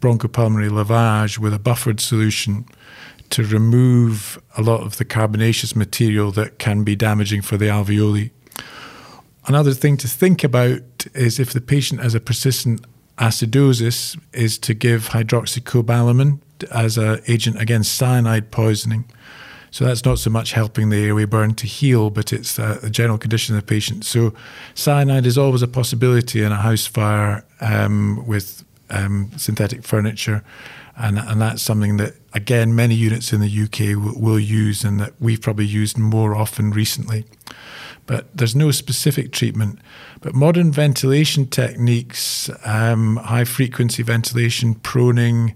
bronchopulmonary 0.00 0.70
lavage 0.70 1.38
with 1.38 1.52
a 1.52 1.58
buffered 1.58 2.00
solution 2.00 2.64
to 3.28 3.44
remove 3.44 4.40
a 4.56 4.62
lot 4.62 4.80
of 4.80 4.96
the 4.96 5.04
carbonaceous 5.04 5.76
material 5.76 6.32
that 6.32 6.58
can 6.58 6.84
be 6.84 6.96
damaging 6.96 7.42
for 7.42 7.58
the 7.58 7.66
alveoli. 7.66 8.30
Another 9.46 9.74
thing 9.74 9.98
to 9.98 10.08
think 10.08 10.42
about 10.42 11.06
is 11.14 11.38
if 11.38 11.52
the 11.52 11.60
patient 11.60 12.00
has 12.00 12.14
a 12.14 12.20
persistent 12.20 12.82
acidosis, 13.18 14.18
is 14.32 14.58
to 14.58 14.74
give 14.74 15.10
hydroxycobalamin 15.10 16.40
as 16.70 16.96
an 16.98 17.20
agent 17.28 17.60
against 17.60 17.94
cyanide 17.94 18.50
poisoning. 18.50 19.04
So 19.70 19.84
that's 19.84 20.04
not 20.04 20.18
so 20.18 20.30
much 20.30 20.52
helping 20.52 20.90
the 20.90 21.04
airway 21.04 21.24
burn 21.24 21.54
to 21.56 21.66
heal, 21.66 22.10
but 22.10 22.32
it's 22.32 22.58
a, 22.58 22.88
general 22.90 23.18
condition 23.18 23.54
of 23.54 23.62
the 23.62 23.66
patient. 23.66 24.04
So 24.04 24.32
cyanide 24.74 25.26
is 25.26 25.36
always 25.36 25.62
a 25.62 25.68
possibility 25.68 26.42
in 26.42 26.52
a 26.52 26.56
house 26.56 26.86
fire 26.86 27.44
um, 27.60 28.24
with 28.26 28.64
um, 28.90 29.30
synthetic 29.36 29.82
furniture. 29.82 30.44
And, 30.96 31.18
and 31.18 31.40
that's 31.40 31.62
something 31.62 31.98
that, 31.98 32.14
again, 32.32 32.74
many 32.74 32.94
units 32.94 33.32
in 33.32 33.40
the 33.40 33.62
UK 33.64 34.02
will, 34.02 34.18
will 34.18 34.40
use 34.40 34.82
and 34.82 34.98
that 35.00 35.12
we've 35.20 35.40
probably 35.40 35.66
used 35.66 35.98
more 35.98 36.34
often 36.34 36.70
recently. 36.70 37.24
But 38.06 38.34
there's 38.34 38.54
no 38.54 38.70
specific 38.70 39.32
treatment. 39.32 39.80
But 40.20 40.34
modern 40.34 40.72
ventilation 40.72 41.48
techniques, 41.48 42.48
um, 42.64 43.16
high 43.16 43.44
frequency 43.44 44.02
ventilation, 44.02 44.76
proning, 44.76 45.54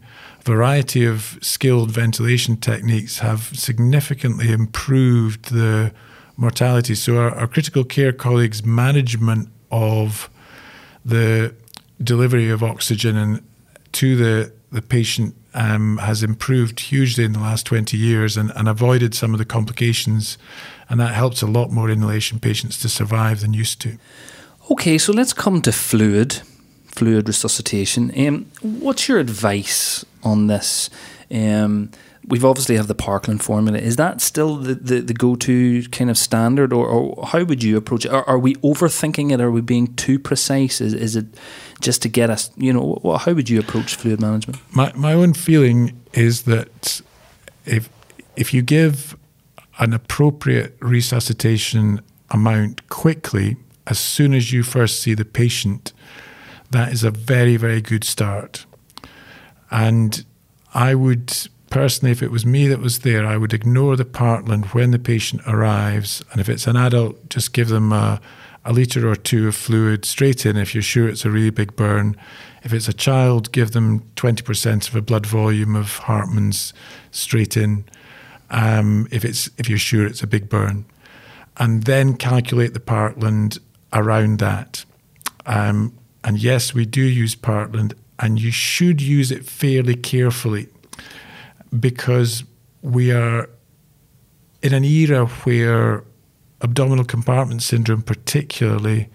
variety 0.55 1.05
of 1.05 1.39
skilled 1.41 1.91
ventilation 1.93 2.57
techniques 2.57 3.21
have 3.21 3.41
significantly 3.55 4.51
improved 4.51 5.53
the 5.53 5.93
mortality. 6.37 6.95
So, 6.97 7.19
our, 7.19 7.31
our 7.41 7.47
critical 7.47 7.85
care 7.85 8.13
colleagues' 8.13 8.65
management 8.65 9.49
of 9.71 10.29
the 11.05 11.55
delivery 12.03 12.51
of 12.51 12.63
oxygen 12.63 13.17
and 13.17 13.43
to 13.93 14.17
the, 14.17 14.53
the 14.73 14.83
patient 14.83 15.37
um, 15.55 15.99
has 15.99 16.23
improved 16.23 16.81
hugely 16.81 17.25
in 17.25 17.33
the 17.33 17.41
last 17.41 17.67
20 17.67 17.97
years 17.97 18.37
and, 18.37 18.51
and 18.57 18.69
avoided 18.69 19.15
some 19.15 19.33
of 19.35 19.39
the 19.39 19.45
complications. 19.45 20.37
And 20.89 20.99
that 20.99 21.15
helps 21.15 21.43
a 21.43 21.47
lot 21.47 21.71
more 21.71 21.89
inhalation 21.91 22.41
patients 22.41 22.79
to 22.81 22.89
survive 22.89 23.41
than 23.41 23.53
used 23.55 23.81
to. 23.83 23.99
Okay, 24.71 24.99
so 24.99 25.13
let's 25.13 25.33
come 25.33 25.63
to 25.63 25.73
fluid 25.73 26.43
fluid 26.91 27.29
resuscitation. 27.29 28.13
Um, 28.27 28.47
what's 28.61 29.09
your 29.09 29.19
advice 29.19 30.05
on 30.23 30.49
this? 30.49 30.91
Um, 31.31 31.91
we've 32.27 32.45
obviously 32.45 32.77
have 32.77 32.87
the 32.87 32.95
Parkland 32.95 33.43
formula. 33.43 33.79
Is 33.79 33.97
that 33.97 34.21
still 34.21 34.57
the, 34.57 34.75
the, 34.75 35.01
the 35.01 35.15
go 35.15 35.37
to 35.37 35.83
kind 35.89 36.11
of 36.11 36.19
standard, 36.19 36.73
or, 36.73 36.87
or, 36.87 37.27
how 37.27 37.45
would 37.45 37.63
you 37.63 37.77
approach 37.77 38.05
it? 38.05 38.13
Are, 38.13 38.25
are, 38.29 38.39
we 38.39 38.55
overthinking 38.57 39.33
it? 39.33 39.41
Are 39.41 39.51
we 39.51 39.61
being 39.61 39.95
too 39.95 40.19
precise? 40.19 40.81
Is, 40.81 40.95
is 40.95 41.17
it 41.17 41.27
just 41.81 42.03
to 42.03 42.09
get 42.09 42.31
us? 42.31 42.51
You 42.57 42.73
know, 42.73 43.17
how 43.19 43.33
would 43.33 43.49
you 43.49 43.61
approach 43.61 43.95
fluid 43.95 44.21
management? 44.21 44.59
My 44.75 44.93
my 44.95 45.13
own 45.13 45.35
feeling 45.35 46.01
is 46.13 46.43
that 46.43 47.01
if 47.65 47.89
if 48.37 48.53
you 48.55 48.63
give 48.63 49.17
an 49.79 49.93
appropriate 49.93 50.77
resuscitation 50.81 52.01
amount 52.31 52.89
quickly, 52.89 53.57
as 53.87 53.99
soon 53.99 54.35
as 54.35 54.53
you 54.53 54.63
first 54.63 55.01
see 55.01 55.15
the 55.15 55.25
patient, 55.25 55.93
that 56.71 56.93
is 56.93 57.05
a 57.05 57.11
very, 57.11 57.57
very 57.57 57.81
good 57.81 58.05
start. 58.05 58.67
And 59.71 60.25
I 60.73 60.95
would 60.95 61.33
personally, 61.71 62.13
if 62.13 62.23
it 62.23 62.31
was 62.31 62.45
me 62.45 62.69
that 62.69 62.81
was 62.81 63.01
there, 63.01 63.25
I 63.27 63.37
would 63.37 63.55
ignore 63.55 63.97
the 63.97 64.05
Parkland 64.05 64.67
when 64.67 64.91
the 64.91 64.99
patient 64.99 65.43
arrives. 65.47 66.23
And 66.31 66.41
if 66.41 66.49
it's 66.49 66.67
an 66.67 66.77
adult, 66.77 67.29
just 67.29 67.53
give 67.53 67.69
them 67.69 67.93
a, 67.93 68.21
a 68.65 68.73
litre 68.73 69.09
or 69.09 69.17
two 69.17 69.49
of 69.49 69.55
fluid 69.55 70.05
straight 70.05 70.45
in 70.45 70.57
if 70.57 70.75
you're 70.75 70.83
sure 70.83 71.09
it's 71.09 71.25
a 71.25 71.31
really 71.31 71.51
big 71.51 71.77
burn. 71.77 72.17
If 72.63 72.73
it's 72.73 72.89
a 72.89 72.93
child, 72.93 73.53
give 73.53 73.71
them 73.71 74.01
20% 74.17 74.89
of 74.89 74.95
a 74.95 75.01
blood 75.01 75.27
volume 75.27 75.75
of 75.75 75.99
Hartmann's 75.99 76.75
straight 77.11 77.57
in. 77.57 77.85
Um, 78.51 79.07
if 79.13 79.25
it's 79.25 79.49
if 79.59 79.69
you're 79.69 79.79
sure 79.79 80.05
it's 80.05 80.25
a 80.25 80.27
big 80.27 80.49
burn, 80.49 80.85
and 81.57 81.85
then 81.85 82.17
calculate 82.17 82.75
the 82.75 82.81
Parkland 82.81 83.59
around 83.93 84.41
that. 84.41 84.85
Um, 85.47 85.97
and 86.25 86.43
yes, 86.43 86.75
we 86.75 86.85
do 86.85 87.03
use 87.03 87.35
Parkland, 87.35 87.95
and 88.19 88.41
you 88.41 88.51
should 88.51 89.01
use 89.01 89.31
it 89.31 89.45
fairly 89.45 89.95
carefully 89.95 90.69
because 91.79 92.45
we 92.83 93.13
are 93.13 93.49
in 94.63 94.75
an 94.75 94.85
era 94.85 95.27
where 95.27 96.05
abdominal 96.61 97.05
compartment 97.05 97.63
syndrome, 97.63 98.03
particularly, 98.03 99.09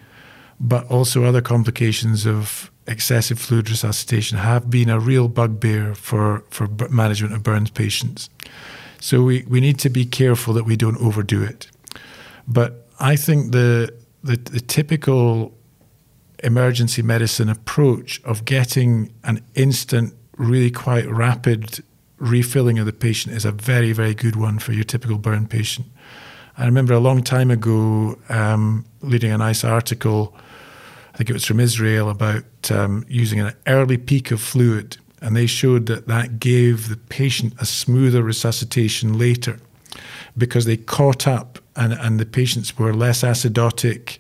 but 0.60 0.90
also 0.90 1.24
other 1.24 1.42
complications 1.42 2.26
of 2.26 2.72
excessive 2.88 3.40
fluid 3.40 3.70
resuscitation, 3.70 4.38
have 4.38 4.70
been 4.70 4.90
a 4.90 5.00
real 5.00 5.28
bugbear 5.28 5.96
for, 5.96 6.44
for 6.50 6.68
management 6.90 7.34
of 7.34 7.44
burns 7.44 7.70
patients. 7.70 8.30
So 9.00 9.22
we, 9.22 9.44
we 9.48 9.60
need 9.60 9.80
to 9.80 9.90
be 9.90 10.06
careful 10.06 10.54
that 10.54 10.64
we 10.64 10.76
don't 10.76 10.98
overdo 10.98 11.44
it. 11.44 11.68
But 12.48 12.88
I 13.00 13.16
think 13.16 13.52
the, 13.52 13.94
the, 14.24 14.38
the 14.38 14.60
typical 14.60 15.56
emergency 16.46 17.02
medicine 17.02 17.50
approach 17.50 18.22
of 18.24 18.46
getting 18.46 19.14
an 19.24 19.42
instant, 19.56 20.14
really 20.38 20.72
quite 20.72 21.10
rapid 21.10 21.84
refilling 22.18 22.80
of 22.80 22.86
the 22.86 22.94
patient 22.94 23.36
is 23.36 23.46
a 23.46 23.52
very, 23.52 23.92
very 23.92 24.14
good 24.14 24.36
one 24.36 24.60
for 24.60 24.72
your 24.72 24.84
typical 24.84 25.18
burn 25.18 25.48
patient. 25.48 25.88
I 26.58 26.66
remember 26.66 26.94
a 26.94 27.00
long 27.00 27.24
time 27.24 27.52
ago 27.52 28.18
um, 28.30 28.86
reading 29.02 29.32
a 29.32 29.38
nice 29.38 29.64
article, 29.64 30.34
I 31.14 31.18
think 31.18 31.30
it 31.30 31.34
was 31.34 31.46
from 31.46 31.60
Israel, 31.60 32.10
about 32.10 32.72
um, 32.72 33.06
using 33.10 33.40
an 33.40 33.54
early 33.68 33.98
peak 33.98 34.32
of 34.32 34.40
fluid. 34.40 34.98
And 35.22 35.36
they 35.36 35.48
showed 35.48 35.88
that 35.88 36.08
that 36.08 36.40
gave 36.40 36.88
the 36.88 36.98
patient 36.98 37.54
a 37.60 37.66
smoother 37.66 38.22
resuscitation 38.22 39.18
later 39.18 39.60
because 40.38 40.66
they 40.66 40.78
caught 40.78 41.28
up 41.28 41.60
and, 41.76 41.94
and 41.94 42.20
the 42.20 42.26
patients 42.26 42.78
were 42.78 42.94
less 42.94 43.22
acidotic, 43.24 44.20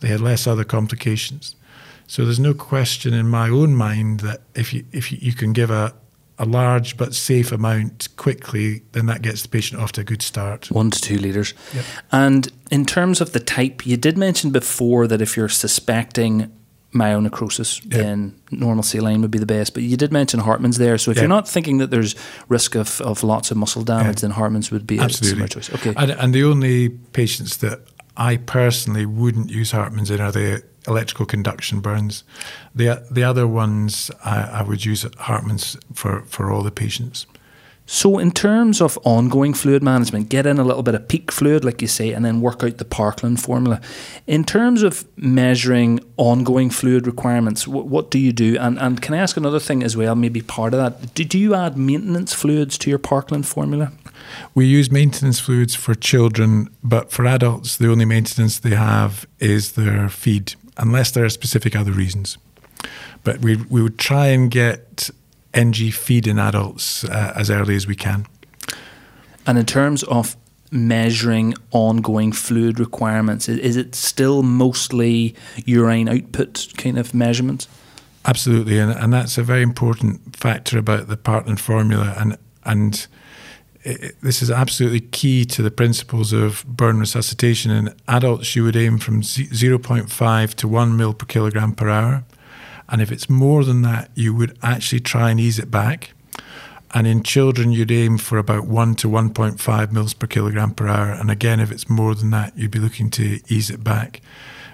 they 0.00 0.08
had 0.08 0.20
less 0.20 0.46
other 0.46 0.64
complications. 0.64 1.56
So 2.06 2.24
there's 2.24 2.40
no 2.40 2.54
question 2.54 3.14
in 3.14 3.28
my 3.28 3.48
own 3.48 3.74
mind 3.74 4.20
that 4.20 4.42
if 4.54 4.72
you 4.72 4.84
if 4.92 5.10
you, 5.10 5.18
you 5.20 5.32
can 5.32 5.52
give 5.52 5.70
a 5.70 5.94
a 6.38 6.44
large 6.44 6.96
but 6.96 7.14
safe 7.14 7.52
amount 7.52 8.08
quickly, 8.16 8.82
then 8.92 9.06
that 9.06 9.22
gets 9.22 9.42
the 9.42 9.48
patient 9.48 9.80
off 9.80 9.92
to 9.92 10.00
a 10.00 10.04
good 10.04 10.22
start. 10.22 10.70
One 10.70 10.90
to 10.90 11.00
two 11.00 11.16
litres. 11.16 11.54
Yep. 11.72 11.84
And 12.10 12.52
in 12.70 12.84
terms 12.84 13.20
of 13.20 13.32
the 13.32 13.40
type, 13.40 13.86
you 13.86 13.96
did 13.96 14.18
mention 14.18 14.50
before 14.50 15.06
that 15.06 15.22
if 15.22 15.36
you're 15.36 15.48
suspecting 15.48 16.52
myonecrosis, 16.92 17.84
yeah. 17.84 18.02
then 18.02 18.40
normal 18.50 18.82
saline 18.82 19.20
would 19.20 19.30
be 19.30 19.38
the 19.38 19.46
best. 19.46 19.74
But 19.74 19.82
you 19.82 19.96
did 19.96 20.12
mention 20.12 20.40
Hartmann's 20.40 20.78
there. 20.78 20.96
So 20.98 21.10
if 21.10 21.16
yeah. 21.16 21.24
you're 21.24 21.28
not 21.28 21.48
thinking 21.48 21.78
that 21.78 21.90
there's 21.90 22.14
risk 22.48 22.74
of, 22.74 23.00
of 23.00 23.22
lots 23.22 23.50
of 23.50 23.56
muscle 23.56 23.82
damage, 23.82 24.20
then 24.20 24.30
Hartmann's 24.30 24.70
would 24.70 24.86
be 24.86 24.98
Absolutely. 24.98 25.28
a 25.28 25.30
similar 25.30 25.48
choice. 25.48 25.74
Okay. 25.74 25.94
And, 25.96 26.12
and, 26.12 26.34
the 26.34 26.44
only 26.44 26.88
patients 26.88 27.58
that 27.58 27.80
I 28.16 28.36
personally 28.36 29.06
wouldn't 29.06 29.50
use 29.50 29.72
Hartmann's 29.72 30.10
in 30.10 30.20
are 30.20 30.32
the 30.32 30.62
electrical 30.86 31.26
conduction 31.26 31.80
burns. 31.80 32.24
The 32.74 33.06
the 33.10 33.24
other 33.24 33.46
ones 33.46 34.10
I, 34.24 34.42
I 34.42 34.62
would 34.62 34.84
use 34.84 35.04
Hartmann's 35.18 35.76
for, 35.92 36.22
for 36.26 36.50
all 36.50 36.62
the 36.62 36.70
patients. 36.70 37.26
So, 37.86 38.18
in 38.18 38.30
terms 38.30 38.80
of 38.80 38.98
ongoing 39.04 39.52
fluid 39.52 39.82
management, 39.82 40.30
get 40.30 40.46
in 40.46 40.58
a 40.58 40.64
little 40.64 40.82
bit 40.82 40.94
of 40.94 41.06
peak 41.06 41.30
fluid, 41.30 41.66
like 41.66 41.82
you 41.82 41.88
say, 41.88 42.12
and 42.12 42.24
then 42.24 42.40
work 42.40 42.64
out 42.64 42.78
the 42.78 42.84
Parkland 42.84 43.42
formula. 43.42 43.78
In 44.26 44.42
terms 44.44 44.82
of 44.82 45.04
measuring 45.18 46.00
ongoing 46.16 46.70
fluid 46.70 47.06
requirements, 47.06 47.68
what, 47.68 47.86
what 47.86 48.10
do 48.10 48.18
you 48.18 48.32
do? 48.32 48.56
And, 48.58 48.78
and 48.78 49.02
can 49.02 49.12
I 49.12 49.18
ask 49.18 49.36
another 49.36 49.60
thing 49.60 49.82
as 49.82 49.98
well, 49.98 50.14
maybe 50.14 50.40
part 50.40 50.72
of 50.72 50.80
that? 50.80 51.14
Do, 51.14 51.24
do 51.24 51.38
you 51.38 51.54
add 51.54 51.76
maintenance 51.76 52.32
fluids 52.32 52.78
to 52.78 52.88
your 52.88 52.98
Parkland 52.98 53.46
formula? 53.46 53.92
We 54.54 54.64
use 54.64 54.90
maintenance 54.90 55.38
fluids 55.38 55.74
for 55.74 55.94
children, 55.94 56.70
but 56.82 57.10
for 57.10 57.26
adults, 57.26 57.76
the 57.76 57.90
only 57.90 58.06
maintenance 58.06 58.58
they 58.58 58.76
have 58.76 59.26
is 59.40 59.72
their 59.72 60.08
feed, 60.08 60.54
unless 60.76 61.10
there 61.10 61.24
are 61.24 61.30
specific 61.30 61.76
other 61.76 61.92
reasons. 61.92 62.38
But 63.22 63.40
we, 63.40 63.56
we 63.56 63.82
would 63.82 63.98
try 63.98 64.26
and 64.28 64.50
get 64.50 65.10
NG 65.54 65.90
feed 65.90 66.26
in 66.26 66.38
adults 66.38 67.04
uh, 67.04 67.32
as 67.34 67.50
early 67.50 67.76
as 67.76 67.86
we 67.86 67.96
can. 67.96 68.26
And 69.46 69.58
in 69.58 69.66
terms 69.66 70.02
of 70.04 70.36
measuring 70.70 71.54
ongoing 71.70 72.32
fluid 72.32 72.80
requirements, 72.80 73.48
is 73.48 73.76
it 73.76 73.94
still 73.94 74.42
mostly 74.42 75.34
urine 75.64 76.08
output 76.08 76.72
kind 76.76 76.98
of 76.98 77.14
measurements? 77.14 77.68
Absolutely, 78.26 78.78
and, 78.78 78.90
and 78.90 79.12
that's 79.12 79.38
a 79.38 79.42
very 79.42 79.62
important 79.62 80.34
factor 80.34 80.78
about 80.78 81.08
the 81.08 81.16
Parkland 81.16 81.60
formula, 81.60 82.14
and 82.18 82.38
and 82.64 83.06
this 83.84 84.42
is 84.42 84.50
absolutely 84.50 85.00
key 85.00 85.44
to 85.44 85.62
the 85.62 85.70
principles 85.70 86.32
of 86.32 86.64
burn 86.66 86.98
resuscitation. 86.98 87.70
In 87.70 87.94
adults, 88.08 88.56
you 88.56 88.64
would 88.64 88.76
aim 88.76 88.98
from 88.98 89.20
0.5 89.20 90.54
to 90.54 90.68
1 90.68 90.96
mil 90.96 91.14
per 91.14 91.26
kilogram 91.26 91.74
per 91.74 91.88
hour. 91.88 92.24
And 92.88 93.02
if 93.02 93.12
it's 93.12 93.28
more 93.28 93.64
than 93.64 93.82
that, 93.82 94.10
you 94.14 94.34
would 94.34 94.58
actually 94.62 95.00
try 95.00 95.30
and 95.30 95.38
ease 95.38 95.58
it 95.58 95.70
back. 95.70 96.12
And 96.94 97.06
in 97.06 97.22
children, 97.22 97.72
you'd 97.72 97.90
aim 97.90 98.18
for 98.18 98.38
about 98.38 98.66
1 98.66 98.94
to 98.96 99.08
1.5 99.08 99.92
mils 99.92 100.14
per 100.14 100.26
kilogram 100.26 100.74
per 100.74 100.86
hour. 100.86 101.10
And 101.10 101.30
again, 101.30 101.60
if 101.60 101.70
it's 101.72 101.88
more 101.88 102.14
than 102.14 102.30
that, 102.30 102.56
you'd 102.56 102.70
be 102.70 102.78
looking 102.78 103.10
to 103.10 103.40
ease 103.48 103.68
it 103.68 103.82
back 103.82 104.20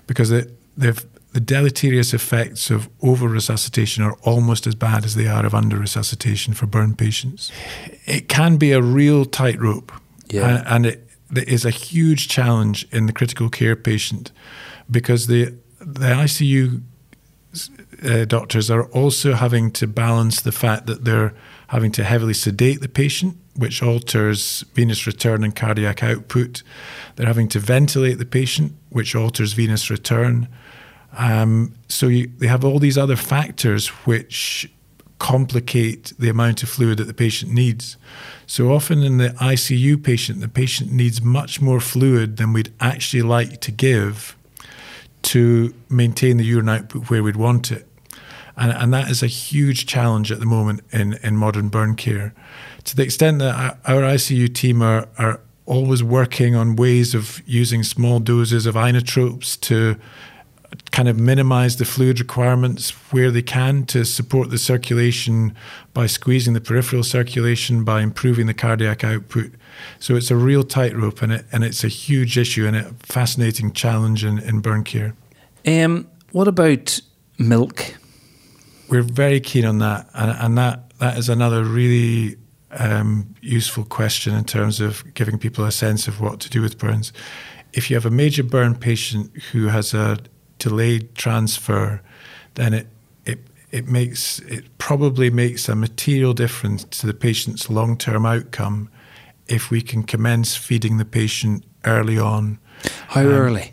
because 0.07 0.31
it, 0.31 0.57
the 1.33 1.41
deleterious 1.41 2.13
effects 2.13 2.71
of 2.71 2.89
over 3.03 3.29
resuscitation 3.29 4.03
are 4.03 4.17
almost 4.23 4.67
as 4.67 4.75
bad 4.75 5.05
as 5.05 5.15
they 5.15 5.29
are 5.29 5.47
of 5.47 5.55
under 5.55 5.77
resuscitation 5.77 6.55
for 6.55 6.67
burn 6.67 6.95
patients. 6.95 7.53
It 8.05 8.29
can 8.29 8.57
be 8.57 8.73
a 8.73 8.83
real 8.83 9.25
tightrope. 9.25 9.93
Yeah. 10.29 10.59
And, 10.59 10.67
and 10.67 10.87
it, 10.87 11.09
it 11.37 11.49
is 11.49 11.65
a 11.65 11.71
huge 11.71 12.29
challenge 12.29 12.87
in 12.91 13.07
the 13.07 13.13
critical 13.13 13.49
care 13.49 13.77
patient 13.77 14.33
because 14.91 15.29
the, 15.29 15.55
the 15.79 16.09
ICU 16.09 16.83
uh, 18.05 18.25
doctors 18.25 18.71
are 18.71 18.85
also 18.87 19.35
having 19.35 19.71
to 19.73 19.87
balance 19.87 20.41
the 20.41 20.53
fact 20.53 20.87
that 20.87 21.05
they're 21.05 21.35
having 21.69 21.93
to 21.93 22.05
heavily 22.05 22.35
sedate 22.35 22.81
the 22.81 22.89
patient, 22.89 23.37
which 23.55 23.83
alters 23.83 24.65
venous 24.75 25.07
return 25.07 25.45
and 25.45 25.55
cardiac 25.55 26.03
output. 26.03 26.63
They're 27.15 27.27
having 27.27 27.49
to 27.51 27.61
ventilate 27.61 28.19
the 28.19 28.27
patient, 28.27 28.73
which 28.89 29.15
alters 29.15 29.53
venous 29.53 29.91
return. 29.91 30.49
Um, 31.13 31.75
so 31.89 32.07
you, 32.09 32.31
they 32.39 32.47
have 32.47 32.65
all 32.65 32.79
these 32.79 32.97
other 32.97 33.17
factors 33.17 33.89
which 34.07 34.71
complicate 35.19 36.13
the 36.19 36.29
amount 36.29 36.63
of 36.63 36.69
fluid 36.69 36.99
that 36.99 37.05
the 37.05 37.15
patient 37.15 37.53
needs. 37.53 37.97
So 38.47 38.73
often 38.73 39.03
in 39.03 39.19
the 39.19 39.29
ICU 39.29 40.03
patient, 40.03 40.41
the 40.41 40.49
patient 40.49 40.91
needs 40.91 41.21
much 41.21 41.61
more 41.61 41.79
fluid 41.79 42.37
than 42.39 42.53
we'd 42.53 42.73
actually 42.81 43.23
like 43.23 43.61
to 43.61 43.71
give 43.71 44.37
to 45.23 45.75
maintain 45.89 46.39
the 46.39 46.45
urine 46.45 46.69
output 46.69 47.11
where 47.11 47.23
we'd 47.23 47.37
want 47.37 47.71
it. 47.71 47.87
And, 48.57 48.73
and 48.73 48.93
that 48.95 49.11
is 49.11 49.23
a 49.23 49.27
huge 49.27 49.87
challenge 49.87 50.33
at 50.33 50.41
the 50.41 50.47
moment 50.47 50.81
in, 50.91 51.15
in 51.23 51.37
modern 51.37 51.69
burn 51.69 51.97
care. 51.97 52.35
To 52.85 52.97
the 52.97 53.03
extent 53.03 53.39
that 53.41 53.79
our 53.85 54.01
ICU 54.01 54.55
team 54.55 54.83
are, 54.83 55.07
are 55.19 55.41
always 55.67 56.03
working 56.03 56.57
on 56.57 56.77
ways 56.77 57.15
of 57.15 57.43
using 57.47 57.83
small 57.83 58.19
doses 58.19 58.67
of 58.67 58.75
inotropes 58.75 59.61
to 59.61 59.97
kind 60.93 61.09
of 61.09 61.19
minimize 61.19 61.77
the 61.77 61.85
fluid 61.85 62.21
requirements 62.21 62.91
where 63.13 63.31
they 63.31 63.43
can 63.43 63.85
to 63.87 64.05
support 64.05 64.51
the 64.51 64.59
circulation 64.59 65.55
by 65.95 66.07
squeezing 66.07 66.55
the 66.55 66.61
peripheral 66.61 67.03
circulation, 67.03 67.85
by 67.85 68.03
improving 68.03 68.47
the 68.47 68.55
cardiac 68.55 69.03
output. 69.03 69.53
So 69.99 70.17
it's 70.17 70.31
a 70.31 70.37
real 70.37 70.63
tightrope 70.63 71.23
and, 71.23 71.33
it, 71.33 71.47
and 71.53 71.65
it's 71.65 71.85
a 71.85 71.89
huge 71.89 72.39
issue 72.39 72.67
and 72.67 72.77
a 72.77 72.95
fascinating 73.01 73.73
challenge 73.73 74.25
in, 74.25 74.39
in 74.39 74.61
burn 74.61 74.85
care. 74.85 75.15
Um, 75.67 76.09
what 76.33 76.49
about 76.49 77.01
milk? 77.39 77.97
We're 78.89 79.03
very 79.03 79.41
keen 79.41 79.65
on 79.65 79.79
that, 79.79 80.09
and, 80.15 80.37
and 80.39 80.59
that 80.59 80.99
that 80.99 81.17
is 81.17 81.29
another 81.29 81.65
really 81.65 82.37
um, 82.73 83.35
useful 83.41 83.85
question 83.85 84.35
in 84.35 84.45
terms 84.45 84.81
of 84.81 85.03
giving 85.15 85.39
people 85.39 85.65
a 85.65 85.73
sense 85.73 86.09
of 86.09 86.21
what 86.21 86.41
to 86.41 86.51
do 86.51 86.61
with 86.61 86.79
burns. 86.79 87.13
If 87.73 87.89
you 87.89 87.97
have 87.97 88.05
a 88.05 88.11
major 88.11 88.43
burn 88.43 88.75
patient 88.75 89.37
who 89.53 89.69
has 89.69 89.95
a 89.95 90.19
delayed 90.61 91.15
transfer, 91.17 92.01
then 92.55 92.73
it 92.73 92.87
it 93.27 93.41
it 93.73 93.89
makes 93.89 94.39
it 94.41 94.79
probably 94.79 95.31
makes 95.31 95.69
a 95.69 95.75
material 95.75 96.33
difference 96.33 96.85
to 96.85 97.07
the 97.07 97.15
patient's 97.15 97.69
long 97.69 97.97
term 97.97 98.25
outcome 98.25 98.89
if 99.49 99.71
we 99.71 99.83
can 99.83 100.05
commence 100.05 100.57
feeding 100.57 100.99
the 100.99 101.05
patient 101.05 101.65
early 101.85 102.19
on. 102.19 102.59
How 103.09 103.23
um, 103.23 103.29
early? 103.29 103.73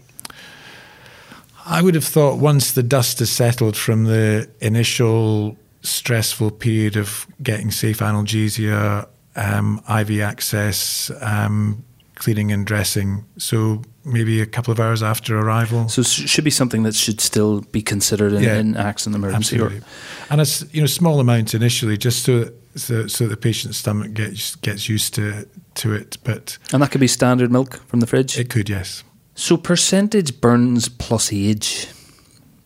I 1.65 1.81
would 1.81 1.95
have 1.95 2.05
thought 2.05 2.39
once 2.39 2.71
the 2.71 2.83
dust 2.83 3.19
has 3.19 3.29
settled 3.29 3.77
from 3.77 4.05
the 4.05 4.49
initial 4.61 5.57
stressful 5.83 6.51
period 6.51 6.95
of 6.95 7.27
getting 7.43 7.71
safe 7.71 7.99
analgesia, 7.99 9.07
um, 9.35 9.81
IV 9.89 10.21
access, 10.21 11.11
um, 11.21 11.83
cleaning 12.15 12.51
and 12.51 12.65
dressing. 12.65 13.25
So 13.37 13.83
maybe 14.07 14.41
a 14.41 14.45
couple 14.45 14.71
of 14.71 14.79
hours 14.79 15.03
after 15.03 15.37
arrival. 15.37 15.89
So 15.89 16.01
it 16.01 16.07
should 16.07 16.43
be 16.43 16.51
something 16.51 16.83
that 16.83 16.95
should 16.95 17.21
still 17.21 17.61
be 17.61 17.81
considered 17.81 18.33
in, 18.33 18.43
yeah, 18.43 18.57
in 18.57 18.75
accident 18.75 19.15
emergency. 19.15 19.55
Absolutely. 19.55 19.79
Or, 19.79 19.83
and 20.31 20.41
it's 20.41 20.65
you 20.73 20.81
know 20.81 20.87
small 20.87 21.19
amount 21.19 21.53
initially, 21.53 21.97
just 21.97 22.23
so 22.23 22.51
so, 22.75 23.07
so 23.07 23.27
the 23.27 23.37
patient's 23.37 23.77
stomach 23.77 24.13
gets 24.13 24.55
gets 24.55 24.89
used 24.89 25.13
to 25.15 25.47
to 25.75 25.93
it. 25.93 26.17
But 26.23 26.57
and 26.73 26.81
that 26.81 26.91
could 26.91 27.01
be 27.01 27.07
standard 27.07 27.51
milk 27.51 27.81
from 27.87 27.99
the 27.99 28.07
fridge. 28.07 28.37
It 28.37 28.49
could, 28.49 28.69
yes. 28.69 29.03
So, 29.35 29.55
percentage 29.55 30.41
burns 30.41 30.89
plus 30.89 31.31
age, 31.31 31.87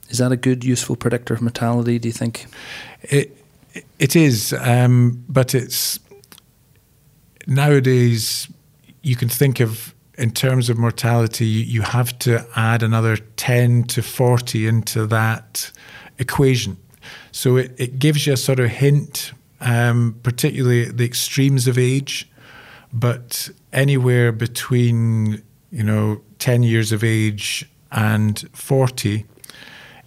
is 0.10 0.20
that 0.20 0.32
a 0.32 0.38
good, 0.38 0.64
useful 0.64 0.96
predictor 0.96 1.34
of 1.34 1.42
mortality, 1.42 2.00
do 2.00 2.08
you 2.08 2.14
think? 2.14 2.46
It, 3.02 3.38
it 4.00 4.16
is, 4.16 4.54
um, 4.54 5.22
but 5.28 5.54
it's 5.54 6.00
nowadays 7.46 8.48
you 9.02 9.18
can 9.18 9.28
think 9.28 9.60
of 9.60 9.94
in 10.22 10.30
terms 10.30 10.70
of 10.70 10.78
mortality, 10.78 11.48
you 11.48 11.82
have 11.82 12.18
to 12.20 12.46
add 12.56 12.84
another 12.84 13.18
10 13.18 13.86
to 13.86 14.04
40 14.04 14.68
into 14.68 15.08
that 15.08 15.72
equation. 16.20 16.78
So 17.32 17.58
it, 17.58 17.74
it 17.78 17.98
gives 17.98 18.28
you 18.28 18.34
a 18.34 18.38
sort 18.38 18.60
of 18.60 18.70
hint, 18.70 19.32
um, 19.62 20.20
particularly 20.22 20.90
at 20.90 20.98
the 20.98 21.06
extremes 21.06 21.68
of 21.68 21.80
age, 21.80 22.30
but 22.94 23.50
anywhere 23.74 24.32
between, 24.32 25.42
you 25.72 25.84
know, 25.84 26.22
10 26.38 26.62
years 26.62 26.92
of 26.92 27.04
age 27.04 27.68
and 27.92 28.48
40, 28.54 29.26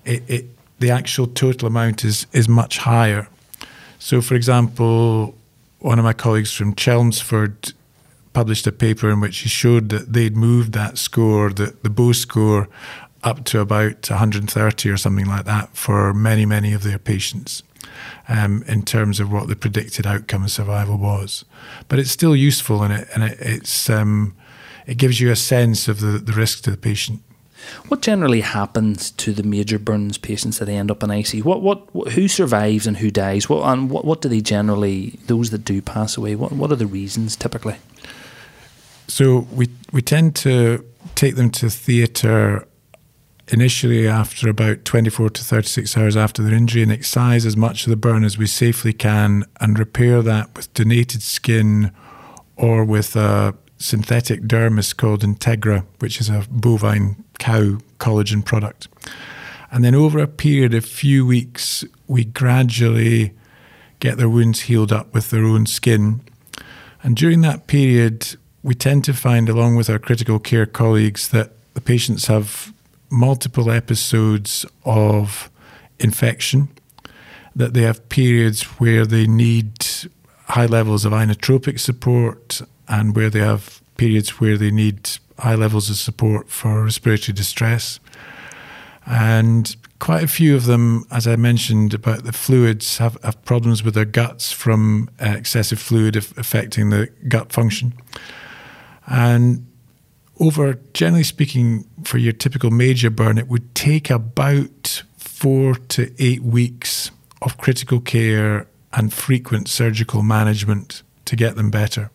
it, 0.05 0.23
it, 0.29 0.47
the 0.79 0.93
actual 0.93 1.27
total 1.27 1.67
amount 1.67 2.05
is, 2.05 2.29
is 2.33 2.49
much 2.49 2.79
higher. 2.79 3.29
So, 3.99 4.21
for 4.21 4.37
example, 4.37 5.35
one 5.81 5.99
of 5.99 6.05
my 6.05 6.13
colleagues 6.13 6.53
from 6.53 6.77
Chelmsford 6.77 7.73
published 8.35 8.67
a 8.67 8.73
paper 8.73 9.09
in 9.11 9.21
which 9.21 9.39
he 9.39 9.49
showed 9.49 9.89
that 9.89 10.13
they'd 10.13 10.37
moved 10.37 10.73
that 10.73 10.99
score, 10.99 11.51
the, 11.51 11.75
the 11.83 11.89
Baux 11.89 12.13
score, 12.13 12.69
up 13.23 13.45
to 13.45 13.61
about 13.61 14.11
130 14.11 14.91
or 14.91 14.97
something 14.99 15.25
like 15.25 15.47
that 15.47 15.75
for 15.75 16.13
many, 16.13 16.45
many 16.45 16.75
of 16.75 16.83
their 16.83 16.99
patients 16.99 17.63
um, 18.29 18.63
in 18.67 18.83
terms 18.83 19.19
of 19.19 19.33
what 19.33 19.49
the 19.49 19.57
predicted 19.57 20.07
outcome 20.07 20.45
of 20.45 20.51
survival 20.51 20.99
was. 20.99 21.47
But 21.89 21.99
it's 21.99 22.11
still 22.11 22.37
useful 22.37 22.83
and 22.83 22.93
it, 22.93 23.09
and 23.15 23.25
it, 23.25 23.39
it's 23.41 23.89
um, 23.89 24.37
it 24.87 24.99
gives 24.99 25.21
you 25.21 25.31
a 25.31 25.37
sense 25.37 25.89
of 25.89 26.01
the, 26.01 26.19
the 26.19 26.33
risk 26.33 26.65
to 26.65 26.71
the 26.71 26.77
patient. 26.77 27.23
What 27.89 28.03
generally 28.03 28.43
happens 28.43 29.11
to 29.13 29.33
the 29.33 29.43
major 29.43 29.79
burns 29.79 30.19
patients 30.19 30.59
that 30.59 30.69
end 30.69 30.91
up 30.91 31.03
in 31.03 31.11
IC? 31.11 31.47
What, 31.47 31.63
what, 31.63 31.89
who 32.13 32.29
survives 32.29 32.87
and 32.87 32.99
who 32.99 33.11
dies? 33.11 33.49
What, 33.49 33.67
and 33.67 33.89
what, 33.89 34.05
what 34.05 34.21
do 34.21 34.29
they 34.29 34.43
generally, 34.43 35.19
those 35.29 35.49
that 35.49 35.65
do 35.65 35.81
pass 35.81 36.19
away, 36.19 36.35
what, 36.35 36.53
what 36.53 36.71
are 36.73 36.77
the 36.77 36.87
reasons 36.87 37.37
typically? 37.37 37.77
So 39.09 39.47
we, 39.53 39.69
we 39.93 40.03
tend 40.03 40.35
to 40.37 40.85
take 41.15 41.37
them 41.37 41.51
to 41.51 41.71
theatre 41.71 42.67
initially 43.49 44.09
after 44.09 44.49
about 44.49 44.85
24 44.85 45.31
to 45.31 45.45
36 45.45 45.97
hours 45.97 46.17
after 46.17 46.43
their 46.43 46.55
injury 46.55 46.83
and 46.83 46.91
excise 46.91 47.45
as 47.45 47.57
much 47.57 47.85
of 47.85 47.91
the 47.91 47.97
burn 47.97 48.25
as 48.25 48.39
we 48.39 48.47
safely 48.47 48.93
can 48.93 49.45
and 49.61 49.79
repair 49.79 50.23
that 50.23 50.55
with 50.57 50.73
donated 50.73 51.23
skin 51.23 51.93
or 52.57 52.85
with 52.85 53.17
a 53.17 53.55
synthetic 53.77 54.43
dermis 54.43 54.97
called 54.97 55.23
Integra, 55.23 55.85
which 55.99 56.21
is 56.21 56.31
a 56.31 56.47
bovine 56.51 57.23
cow 57.39 57.79
collagen 57.99 58.45
product. 58.45 58.89
And 59.71 59.85
then 59.85 59.95
over 59.95 60.21
a 60.21 60.29
period 60.29 60.73
of 60.73 60.85
few 60.85 61.27
weeks, 61.27 61.85
we 62.07 62.25
gradually 62.25 63.35
get 63.99 64.17
their 64.17 64.29
wounds 64.29 64.61
healed 64.61 64.93
up 64.93 65.13
with 65.13 65.31
their 65.31 65.45
own 65.45 65.67
skin. 65.67 66.21
And 67.03 67.17
during 67.17 67.41
that 67.43 67.67
period, 67.67 68.37
we 68.65 68.75
tend 68.75 69.05
to 69.05 69.13
find, 69.13 69.49
along 69.49 69.77
with 69.77 69.91
our 69.91 69.99
critical 69.99 70.39
care 70.39 70.65
colleagues, 70.65 71.29
that 71.29 71.53
the 71.75 71.83
patients 71.83 72.27
have 72.27 72.73
multiple 73.11 73.71
episodes 73.71 74.65
of 74.87 75.51
infection, 76.01 76.69
that 77.55 77.75
they 77.75 77.83
have 77.83 78.09
periods 78.09 78.63
where 78.81 79.05
they 79.05 79.27
need 79.27 79.87
high 80.47 80.65
levels 80.65 81.05
of 81.05 81.13
inotropic 81.13 81.79
support 81.79 82.63
and 82.89 83.15
where 83.15 83.29
they 83.29 83.41
have 83.41 83.83
periods 83.99 84.41
where 84.41 84.57
they 84.57 84.71
need 84.71 85.11
high 85.39 85.55
levels 85.55 85.91
of 85.91 85.97
support 85.97 86.49
for 86.49 86.85
respiratory 86.85 87.35
distress. 87.35 88.01
And 89.05 89.77
quite 89.99 90.25
a 90.25 90.29
few 90.29 90.57
of 90.57 90.65
them, 90.65 91.05
as 91.11 91.27
I 91.27 91.37
mentioned 91.37 91.93
about 91.93 92.25
the 92.25 92.33
fluids, 92.33 92.97
have, 92.97 93.19
have 93.23 93.45
problems 93.45 93.85
with 93.85 93.93
their 93.93 94.07
guts 94.07 94.53
from 94.53 95.11
uh, 95.21 95.35
excessive 95.37 95.79
fluid 95.79 96.17
affecting 96.17 96.89
the 96.89 97.11
gut 97.29 97.53
function. 97.53 97.93
And 99.07 99.67
over, 100.41 100.75
generally 100.93 101.25
speaking, 101.25 101.85
for 102.03 102.19
your 102.19 102.33
typical 102.33 102.71
major 102.71 103.11
burn, 103.11 103.39
it 103.39 103.49
would 103.49 103.75
take 103.75 104.11
about 104.11 105.03
four 105.17 105.75
to 105.75 106.13
eight 106.19 106.43
weeks 106.43 107.11
of 107.43 107.59
critical 107.59 108.01
care 108.01 108.67
and 108.93 109.13
frequent 109.13 109.69
surgical 109.69 110.23
management 110.23 111.03
to 111.27 111.37
get 111.37 111.57
them 111.57 111.71
better. 111.71 112.11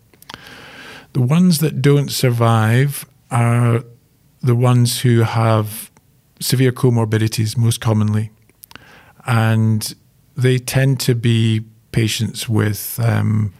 The 1.13 1.21
ones 1.21 1.59
that 1.59 1.81
don't 1.81 2.09
survive 2.11 3.05
are 3.31 3.83
the 4.41 4.55
ones 4.55 5.01
who 5.01 5.21
have 5.21 5.91
severe 6.39 6.71
comorbidities 6.71 7.57
most 7.57 7.81
commonly. 7.81 8.31
And 9.25 9.93
they 10.35 10.57
tend 10.57 10.99
to 11.01 11.15
be 11.15 11.65
patients 11.91 12.47
with 12.47 12.99
um, 13.03 13.53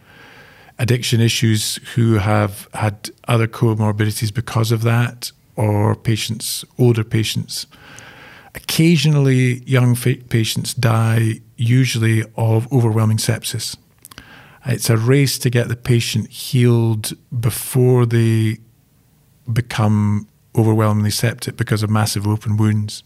addiction 0.80 1.20
issues 1.20 1.76
who 1.94 2.14
have 2.14 2.66
had 2.72 3.10
other 3.28 3.46
comorbidities 3.46 4.32
because 4.34 4.72
of 4.72 4.82
that, 4.82 5.30
or 5.54 5.94
patients, 5.94 6.64
older 6.78 7.04
patients. 7.04 7.66
Occasionally, 8.54 9.62
young 9.64 9.94
patients 9.94 10.72
die, 10.74 11.40
usually 11.56 12.24
of 12.36 12.72
overwhelming 12.72 13.18
sepsis. 13.18 13.76
It's 14.64 14.88
a 14.88 14.96
race 14.96 15.38
to 15.38 15.50
get 15.50 15.68
the 15.68 15.76
patient 15.76 16.28
healed 16.30 17.12
before 17.38 18.06
they 18.06 18.58
become 19.52 20.26
overwhelmingly 20.56 21.10
septic 21.10 21.56
because 21.56 21.82
of 21.82 21.90
massive 21.90 22.26
open 22.26 22.56
wounds. 22.56 23.02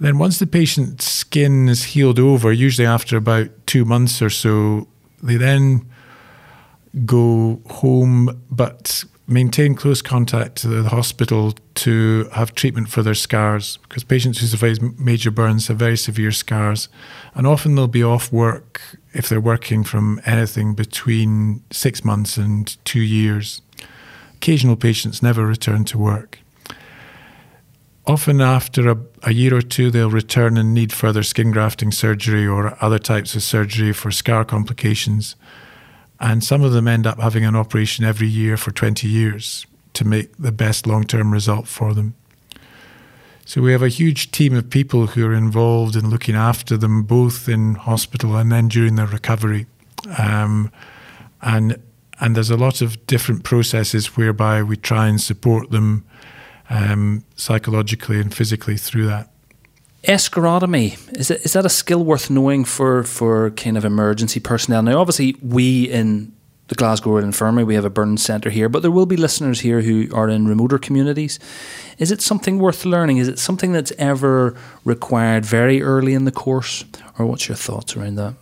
Then, 0.00 0.18
once 0.18 0.40
the 0.40 0.46
patient's 0.48 1.08
skin 1.08 1.68
is 1.68 1.84
healed 1.84 2.18
over, 2.18 2.52
usually 2.52 2.86
after 2.86 3.16
about 3.16 3.50
two 3.66 3.84
months 3.84 4.20
or 4.20 4.30
so, 4.30 4.88
they 5.22 5.36
then 5.36 5.88
go 7.04 7.60
home 7.70 8.42
but 8.50 9.04
maintain 9.26 9.74
close 9.74 10.02
contact 10.02 10.56
to 10.56 10.68
the 10.68 10.88
hospital 10.90 11.54
to 11.74 12.28
have 12.32 12.54
treatment 12.54 12.88
for 12.88 13.02
their 13.02 13.14
scars 13.14 13.78
because 13.78 14.04
patients 14.04 14.38
who 14.38 14.46
survive 14.46 14.78
major 14.98 15.30
burns 15.30 15.68
have 15.68 15.78
very 15.78 15.96
severe 15.96 16.30
scars 16.30 16.88
and 17.34 17.46
often 17.46 17.74
they'll 17.74 17.88
be 17.88 18.04
off 18.04 18.30
work 18.30 18.82
if 19.14 19.28
they're 19.28 19.40
working 19.40 19.82
from 19.82 20.20
anything 20.26 20.74
between 20.74 21.62
six 21.70 22.04
months 22.04 22.36
and 22.36 22.76
two 22.84 23.00
years. 23.00 23.62
Occasional 24.36 24.76
patients 24.76 25.22
never 25.22 25.46
return 25.46 25.84
to 25.86 25.98
work. 25.98 26.38
Often, 28.06 28.42
after 28.42 28.90
a, 28.90 28.98
a, 29.22 29.32
year 29.32 29.54
or 29.56 29.62
two, 29.62 29.90
they'll 29.90 30.10
return 30.10 30.58
and 30.58 30.74
need 30.74 30.92
further 30.92 31.22
skin 31.22 31.50
grafting 31.50 31.90
surgery 31.90 32.46
or 32.46 32.76
other 32.84 32.98
types 32.98 33.34
of 33.34 33.42
surgery 33.42 33.94
for 33.94 34.10
scar 34.10 34.44
complications. 34.44 35.36
And 36.20 36.44
some 36.44 36.62
of 36.62 36.72
them 36.72 36.88
end 36.88 37.06
up 37.06 37.18
having 37.18 37.44
an 37.44 37.56
operation 37.56 38.04
every 38.04 38.28
year 38.28 38.56
for 38.56 38.70
20 38.70 39.08
years 39.08 39.66
to 39.94 40.04
make 40.04 40.36
the 40.36 40.52
best 40.52 40.86
long 40.86 41.04
term 41.04 41.32
result 41.32 41.66
for 41.68 41.94
them. 41.94 42.14
So 43.46 43.60
we 43.60 43.72
have 43.72 43.82
a 43.82 43.88
huge 43.88 44.30
team 44.30 44.54
of 44.54 44.70
people 44.70 45.08
who 45.08 45.26
are 45.26 45.34
involved 45.34 45.96
in 45.96 46.08
looking 46.08 46.34
after 46.34 46.76
them 46.76 47.02
both 47.02 47.48
in 47.48 47.74
hospital 47.74 48.36
and 48.36 48.50
then 48.50 48.68
during 48.68 48.96
their 48.96 49.06
recovery. 49.06 49.66
Um, 50.18 50.72
and 51.42 51.80
and 52.20 52.36
there's 52.36 52.50
a 52.50 52.56
lot 52.56 52.80
of 52.80 53.06
different 53.06 53.42
processes 53.42 54.16
whereby 54.16 54.62
we 54.62 54.76
try 54.76 55.08
and 55.08 55.20
support 55.20 55.70
them 55.70 56.04
um, 56.70 57.24
psychologically 57.34 58.20
and 58.20 58.32
physically 58.32 58.76
through 58.76 59.06
that. 59.06 59.30
Escharotomy 60.06 60.98
is 61.16 61.30
it, 61.30 61.44
is 61.44 61.52
that 61.54 61.64
a 61.64 61.70
skill 61.70 62.04
worth 62.04 62.30
knowing 62.30 62.64
for 62.64 63.04
for 63.04 63.50
kind 63.52 63.76
of 63.76 63.84
emergency 63.84 64.40
personnel? 64.40 64.82
Now, 64.82 65.00
obviously, 65.00 65.36
we 65.42 65.84
in 65.84 66.32
the 66.68 66.74
Glasgow 66.74 67.10
Royal 67.10 67.24
Infirmary 67.24 67.64
we 67.64 67.74
have 67.74 67.84
a 67.84 67.90
burn 67.90 68.16
centre 68.16 68.50
here, 68.50 68.68
but 68.68 68.82
there 68.82 68.90
will 68.90 69.06
be 69.06 69.16
listeners 69.16 69.60
here 69.60 69.82
who 69.82 70.08
are 70.14 70.28
in 70.28 70.46
remoter 70.46 70.78
communities. 70.78 71.38
Is 71.98 72.10
it 72.10 72.20
something 72.20 72.58
worth 72.58 72.84
learning? 72.84 73.18
Is 73.18 73.28
it 73.28 73.38
something 73.38 73.72
that's 73.72 73.92
ever 73.98 74.56
required 74.84 75.44
very 75.44 75.82
early 75.82 76.14
in 76.14 76.24
the 76.24 76.32
course, 76.32 76.84
or 77.18 77.26
what's 77.26 77.48
your 77.48 77.56
thoughts 77.56 77.96
around 77.96 78.16
that? 78.16 78.34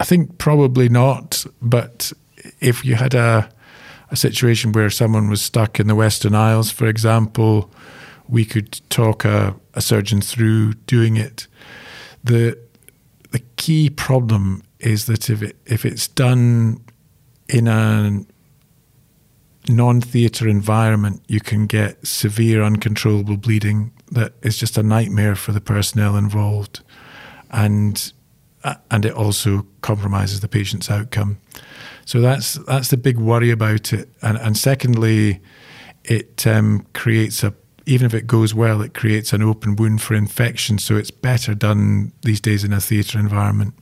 I 0.00 0.04
think 0.04 0.38
probably 0.38 0.88
not, 0.88 1.46
but 1.62 2.12
if 2.60 2.84
you 2.84 2.94
had 2.96 3.14
a 3.14 3.48
a 4.10 4.16
situation 4.16 4.72
where 4.72 4.90
someone 4.90 5.28
was 5.28 5.42
stuck 5.42 5.80
in 5.80 5.88
the 5.88 5.94
Western 5.94 6.34
Isles, 6.34 6.70
for 6.70 6.86
example, 6.86 7.70
we 8.28 8.44
could 8.44 8.80
talk 8.90 9.24
a, 9.24 9.54
a 9.74 9.80
surgeon 9.80 10.20
through 10.20 10.74
doing 10.86 11.16
it. 11.16 11.46
The 12.22 12.58
the 13.30 13.40
key 13.56 13.90
problem 13.90 14.62
is 14.78 15.06
that 15.06 15.28
if 15.28 15.42
it 15.42 15.56
if 15.66 15.84
it's 15.84 16.08
done 16.08 16.80
in 17.48 17.68
a 17.68 18.24
non-theatre 19.68 20.48
environment, 20.48 21.22
you 21.26 21.40
can 21.40 21.66
get 21.66 22.06
severe 22.06 22.62
uncontrollable 22.62 23.36
bleeding 23.36 23.92
that 24.12 24.34
is 24.42 24.56
just 24.56 24.78
a 24.78 24.82
nightmare 24.82 25.34
for 25.34 25.52
the 25.52 25.60
personnel 25.60 26.16
involved, 26.16 26.80
and 27.50 28.12
and 28.90 29.04
it 29.04 29.12
also 29.12 29.66
compromises 29.80 30.40
the 30.40 30.48
patient's 30.48 30.90
outcome. 30.90 31.38
So 32.06 32.20
that's 32.20 32.54
that's 32.54 32.88
the 32.88 32.96
big 32.96 33.18
worry 33.18 33.50
about 33.50 33.92
it. 33.92 34.08
And 34.22 34.38
and 34.38 34.56
secondly, 34.56 35.40
it 36.04 36.46
um, 36.46 36.86
creates 36.92 37.42
a 37.42 37.54
even 37.86 38.06
if 38.06 38.14
it 38.14 38.26
goes 38.26 38.54
well, 38.54 38.80
it 38.80 38.94
creates 38.94 39.32
an 39.32 39.42
open 39.42 39.76
wound 39.76 40.00
for 40.00 40.14
infection. 40.14 40.78
So 40.78 40.96
it's 40.96 41.10
better 41.10 41.54
done 41.54 42.12
these 42.22 42.40
days 42.40 42.64
in 42.64 42.72
a 42.72 42.80
theatre 42.80 43.18
environment. 43.18 43.74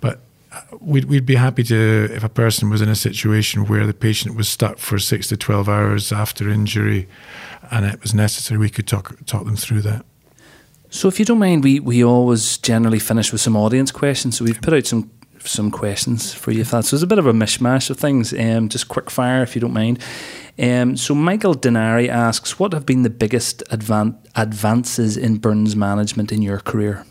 But 0.00 0.20
uh, 0.52 0.62
we'd, 0.80 1.04
we'd 1.06 1.26
be 1.26 1.34
happy 1.34 1.62
to, 1.64 2.08
if 2.12 2.24
a 2.24 2.28
person 2.28 2.70
was 2.70 2.80
in 2.80 2.88
a 2.88 2.94
situation 2.94 3.66
where 3.66 3.86
the 3.86 3.94
patient 3.94 4.36
was 4.36 4.48
stuck 4.48 4.78
for 4.78 4.98
six 4.98 5.28
to 5.28 5.36
12 5.36 5.68
hours 5.68 6.12
after 6.12 6.48
injury 6.48 7.06
and 7.70 7.84
it 7.84 8.00
was 8.00 8.14
necessary, 8.14 8.58
we 8.58 8.70
could 8.70 8.86
talk, 8.86 9.14
talk 9.26 9.44
them 9.44 9.56
through 9.56 9.82
that. 9.82 10.04
So, 10.90 11.06
if 11.06 11.18
you 11.18 11.26
don't 11.26 11.38
mind, 11.38 11.64
we, 11.64 11.80
we 11.80 12.02
always 12.02 12.56
generally 12.56 12.98
finish 12.98 13.30
with 13.30 13.42
some 13.42 13.56
audience 13.56 13.90
questions. 13.90 14.38
So, 14.38 14.46
we've 14.46 14.62
put 14.62 14.72
out 14.72 14.86
some 14.86 15.10
some 15.44 15.70
questions 15.70 16.32
for 16.34 16.50
you. 16.50 16.64
So 16.64 16.78
it's 16.78 16.92
a 16.92 17.06
bit 17.06 17.18
of 17.18 17.26
a 17.26 17.32
mishmash 17.32 17.90
of 17.90 17.98
things. 17.98 18.32
Um, 18.32 18.68
just 18.68 18.88
quick 18.88 19.10
fire, 19.10 19.42
if 19.42 19.54
you 19.54 19.60
don't 19.60 19.72
mind. 19.72 19.98
Um, 20.58 20.96
so 20.96 21.14
Michael 21.14 21.54
Denari 21.54 22.08
asks, 22.08 22.58
what 22.58 22.72
have 22.72 22.84
been 22.84 23.02
the 23.02 23.10
biggest 23.10 23.62
advan- 23.70 24.16
advances 24.34 25.16
in 25.16 25.36
burns 25.36 25.76
management 25.76 26.32
in 26.32 26.42
your 26.42 26.58
career? 26.58 27.04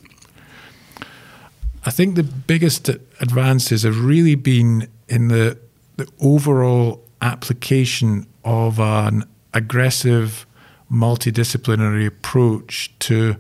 I 1.86 1.90
think 1.90 2.16
the 2.16 2.24
biggest 2.24 2.90
advances 3.22 3.84
have 3.84 4.04
really 4.04 4.36
been 4.36 4.90
in 5.08 5.30
the 5.30 5.58
the 5.96 6.08
overall 6.20 7.04
application 7.22 8.28
of 8.44 8.80
an 8.80 9.24
aggressive 9.54 10.46
multidisciplinary 10.92 12.06
approach 12.06 12.94
to 13.00 13.36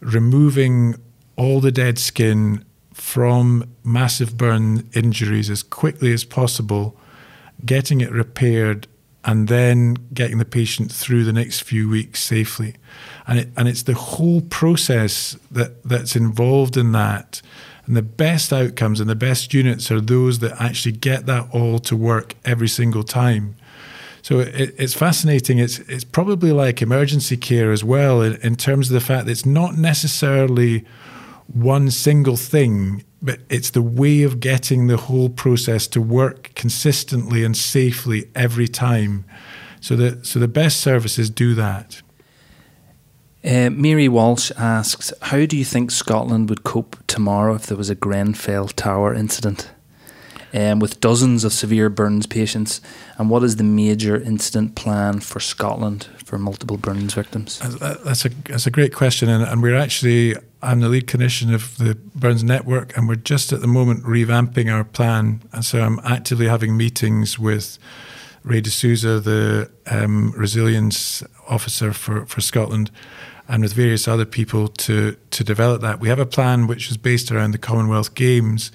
removing 0.00 0.96
all 1.36 1.60
the 1.60 1.72
dead 1.72 1.98
skin 1.98 2.64
from 2.92 3.64
massive 3.82 4.36
burn 4.36 4.88
injuries 4.92 5.50
as 5.50 5.62
quickly 5.62 6.12
as 6.12 6.24
possible, 6.24 6.96
getting 7.64 8.00
it 8.00 8.12
repaired, 8.12 8.86
and 9.24 9.48
then 9.48 9.94
getting 10.12 10.38
the 10.38 10.44
patient 10.44 10.92
through 10.92 11.24
the 11.24 11.32
next 11.32 11.62
few 11.62 11.88
weeks 11.88 12.22
safely. 12.22 12.74
And 13.26 13.38
it, 13.38 13.48
and 13.56 13.68
it's 13.68 13.82
the 13.82 13.94
whole 13.94 14.42
process 14.42 15.36
that, 15.50 15.82
that's 15.82 16.14
involved 16.14 16.76
in 16.76 16.92
that. 16.92 17.40
And 17.86 17.96
the 17.96 18.02
best 18.02 18.52
outcomes 18.52 19.00
and 19.00 19.08
the 19.08 19.14
best 19.14 19.54
units 19.54 19.90
are 19.90 20.00
those 20.00 20.38
that 20.40 20.60
actually 20.60 20.92
get 20.92 21.26
that 21.26 21.48
all 21.52 21.78
to 21.80 21.96
work 21.96 22.34
every 22.44 22.68
single 22.68 23.02
time. 23.02 23.56
So 24.22 24.40
it, 24.40 24.74
it's 24.78 24.94
fascinating. 24.94 25.58
It's 25.58 25.80
it's 25.80 26.04
probably 26.04 26.50
like 26.50 26.80
emergency 26.80 27.36
care 27.36 27.72
as 27.72 27.84
well 27.84 28.22
in, 28.22 28.36
in 28.36 28.56
terms 28.56 28.88
of 28.88 28.94
the 28.94 29.00
fact 29.00 29.26
that 29.26 29.32
it's 29.32 29.44
not 29.44 29.76
necessarily 29.76 30.84
one 31.46 31.90
single 31.90 32.36
thing, 32.36 33.04
but 33.24 33.40
it's 33.48 33.70
the 33.70 33.82
way 33.82 34.22
of 34.22 34.38
getting 34.38 34.86
the 34.86 34.98
whole 34.98 35.30
process 35.30 35.86
to 35.88 36.00
work 36.00 36.52
consistently 36.54 37.42
and 37.42 37.56
safely 37.56 38.30
every 38.34 38.68
time. 38.68 39.24
So 39.80 39.96
the 39.96 40.24
so 40.24 40.38
the 40.38 40.48
best 40.48 40.80
services 40.80 41.30
do 41.30 41.54
that. 41.54 42.02
Uh, 43.42 43.70
Mary 43.70 44.08
Walsh 44.08 44.50
asks, 44.56 45.12
"How 45.22 45.46
do 45.46 45.56
you 45.56 45.64
think 45.64 45.90
Scotland 45.90 46.48
would 46.50 46.64
cope 46.64 46.96
tomorrow 47.06 47.54
if 47.54 47.66
there 47.66 47.76
was 47.78 47.90
a 47.90 47.94
Grenfell 47.94 48.68
Tower 48.68 49.14
incident?" 49.14 49.70
Um, 50.54 50.78
with 50.78 51.00
dozens 51.00 51.44
of 51.44 51.52
severe 51.52 51.90
burns 51.90 52.26
patients? 52.26 52.80
And 53.18 53.28
what 53.28 53.42
is 53.42 53.56
the 53.56 53.64
major 53.64 54.16
incident 54.16 54.74
plan 54.76 55.20
for 55.20 55.40
Scotland 55.40 56.08
for 56.24 56.38
multiple 56.38 56.76
burns 56.78 57.14
victims? 57.14 57.58
That's 57.58 58.24
a 58.24 58.28
that's 58.48 58.66
a 58.66 58.70
great 58.70 58.94
question, 58.94 59.28
and, 59.28 59.42
and 59.42 59.62
we're 59.62 59.76
actually 59.76 60.36
I'm 60.62 60.80
the 60.80 60.88
lead 60.88 61.06
clinician 61.06 61.52
of 61.52 61.76
the 61.76 61.96
Burns 62.14 62.42
Network, 62.42 62.96
and 62.96 63.08
we're 63.08 63.16
just 63.16 63.52
at 63.52 63.60
the 63.60 63.66
moment 63.66 64.04
revamping 64.04 64.72
our 64.72 64.84
plan. 64.84 65.42
And 65.52 65.64
so 65.64 65.82
I'm 65.82 66.00
actively 66.04 66.48
having 66.48 66.76
meetings 66.76 67.38
with 67.38 67.78
Ray 68.44 68.60
D'Souza, 68.60 69.20
the 69.20 69.70
um, 69.86 70.32
resilience 70.36 71.22
officer 71.48 71.92
for, 71.92 72.24
for 72.26 72.40
Scotland, 72.40 72.90
and 73.48 73.62
with 73.62 73.74
various 73.74 74.08
other 74.08 74.24
people 74.24 74.68
to 74.68 75.16
to 75.30 75.44
develop 75.44 75.82
that. 75.82 76.00
We 76.00 76.08
have 76.08 76.18
a 76.18 76.26
plan 76.26 76.66
which 76.66 76.90
is 76.90 76.96
based 76.96 77.32
around 77.32 77.50
the 77.50 77.58
Commonwealth 77.58 78.14
Games, 78.14 78.70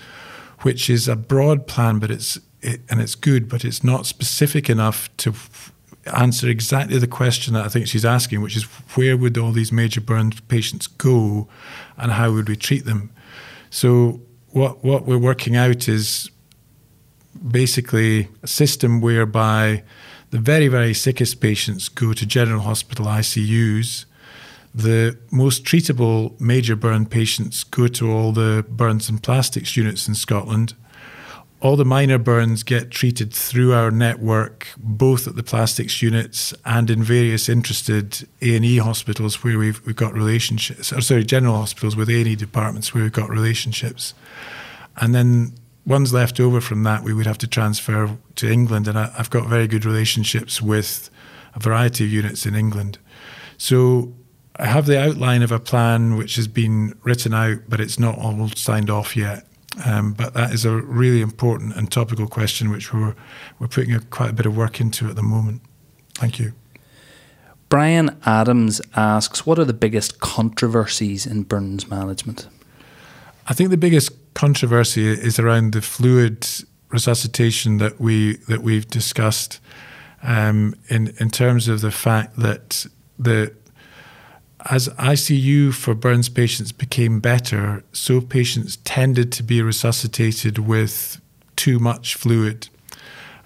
which 0.61 0.89
is 0.89 1.07
a 1.07 1.15
broad 1.15 1.67
plan, 1.67 1.99
but 1.99 2.11
it's 2.11 2.39
it, 2.61 2.81
and 2.89 2.99
it's 3.01 3.15
good, 3.15 3.47
but 3.47 3.63
it's 3.63 3.83
not 3.83 4.05
specific 4.05 4.69
enough 4.69 5.09
to 5.17 5.33
answer 6.13 6.47
exactly 6.47 6.97
the 6.97 7.07
question 7.07 7.53
that 7.53 7.65
I 7.65 7.69
think 7.69 7.87
she's 7.87 8.05
asking, 8.05 8.41
which 8.41 8.55
is 8.55 8.63
where 8.95 9.15
would 9.15 9.37
all 9.37 9.51
these 9.51 9.71
major 9.71 10.01
burn 10.01 10.31
patients 10.47 10.87
go, 10.87 11.47
and 11.97 12.11
how 12.11 12.31
would 12.31 12.49
we 12.49 12.55
treat 12.55 12.85
them? 12.85 13.11
So 13.69 14.21
what 14.51 14.83
what 14.83 15.05
we're 15.05 15.17
working 15.17 15.55
out 15.55 15.87
is 15.87 16.29
basically 17.47 18.27
a 18.43 18.47
system 18.47 19.01
whereby 19.01 19.83
the 20.31 20.39
very 20.39 20.67
very 20.67 20.93
sickest 20.93 21.39
patients 21.39 21.87
go 21.89 22.13
to 22.13 22.25
general 22.25 22.61
hospital 22.61 23.05
ICUs 23.05 24.05
the 24.73 25.17
most 25.31 25.63
treatable 25.63 26.39
major 26.39 26.75
burn 26.75 27.05
patients 27.05 27.63
go 27.63 27.87
to 27.87 28.11
all 28.11 28.31
the 28.31 28.65
burns 28.69 29.09
and 29.09 29.21
plastics 29.21 29.75
units 29.75 30.07
in 30.07 30.15
Scotland. 30.15 30.75
All 31.61 31.75
the 31.75 31.85
minor 31.85 32.17
burns 32.17 32.63
get 32.63 32.89
treated 32.89 33.33
through 33.33 33.73
our 33.73 33.91
network, 33.91 34.67
both 34.77 35.27
at 35.27 35.35
the 35.35 35.43
plastics 35.43 36.01
units 36.01 36.53
and 36.65 36.89
in 36.89 37.03
various 37.03 37.49
interested 37.49 38.27
A 38.41 38.55
and 38.55 38.63
E 38.63 38.77
hospitals 38.77 39.43
where 39.43 39.57
we've 39.57 39.85
we've 39.85 39.95
got 39.95 40.13
relationships. 40.13 40.93
Or 40.93 41.01
sorry, 41.01 41.25
general 41.25 41.57
hospitals 41.57 41.95
with 41.97 42.09
A 42.09 42.17
and 42.19 42.27
E 42.27 42.35
departments 42.35 42.93
where 42.93 43.03
we've 43.03 43.11
got 43.11 43.29
relationships. 43.29 44.13
And 44.97 45.13
then 45.13 45.55
ones 45.85 46.13
left 46.13 46.39
over 46.39 46.61
from 46.61 46.83
that, 46.83 47.03
we 47.03 47.13
would 47.13 47.25
have 47.25 47.37
to 47.39 47.47
transfer 47.47 48.17
to 48.35 48.49
England. 48.49 48.87
And 48.87 48.97
I, 48.97 49.11
I've 49.17 49.29
got 49.29 49.47
very 49.47 49.67
good 49.67 49.83
relationships 49.83 50.61
with 50.61 51.09
a 51.55 51.59
variety 51.59 52.05
of 52.05 52.11
units 52.11 52.45
in 52.45 52.55
England. 52.55 52.99
So 53.57 54.13
I 54.59 54.65
have 54.65 54.85
the 54.85 55.01
outline 55.01 55.41
of 55.41 55.53
a 55.53 55.59
plan 55.59 56.17
which 56.17 56.35
has 56.35 56.47
been 56.47 56.93
written 57.03 57.33
out, 57.33 57.59
but 57.69 57.79
it's 57.79 57.97
not 57.97 58.17
all 58.19 58.49
signed 58.49 58.89
off 58.89 59.15
yet. 59.15 59.47
Um, 59.85 60.11
but 60.13 60.33
that 60.33 60.51
is 60.51 60.65
a 60.65 60.75
really 60.75 61.21
important 61.21 61.75
and 61.77 61.89
topical 61.89 62.27
question, 62.27 62.69
which 62.69 62.93
we're 62.93 63.15
we're 63.59 63.67
putting 63.67 63.93
a, 63.93 64.01
quite 64.01 64.31
a 64.31 64.33
bit 64.33 64.45
of 64.45 64.57
work 64.57 64.81
into 64.81 65.07
at 65.07 65.15
the 65.15 65.23
moment. 65.23 65.61
Thank 66.15 66.39
you. 66.39 66.53
Brian 67.69 68.17
Adams 68.25 68.81
asks, 68.95 69.45
"What 69.45 69.57
are 69.59 69.65
the 69.65 69.73
biggest 69.73 70.19
controversies 70.19 71.25
in 71.25 71.43
burns 71.43 71.87
management?" 71.89 72.47
I 73.47 73.53
think 73.53 73.69
the 73.69 73.77
biggest 73.77 74.11
controversy 74.33 75.07
is 75.07 75.39
around 75.39 75.71
the 75.73 75.81
fluid 75.81 76.45
resuscitation 76.89 77.77
that 77.77 78.01
we 78.01 78.37
that 78.49 78.61
we've 78.61 78.87
discussed, 78.87 79.61
um, 80.23 80.75
in 80.89 81.13
in 81.19 81.29
terms 81.29 81.69
of 81.69 81.79
the 81.79 81.91
fact 81.91 82.37
that 82.37 82.85
the 83.17 83.53
as 84.65 84.89
ICU 84.89 85.73
for 85.73 85.95
burns 85.95 86.27
patients 86.27 86.71
became 86.71 87.19
better, 87.19 87.83
so 87.93 88.19
patients 88.19 88.77
tended 88.77 89.31
to 89.33 89.43
be 89.43 89.61
resuscitated 89.61 90.59
with 90.59 91.21
too 91.55 91.79
much 91.79 92.15
fluid 92.15 92.67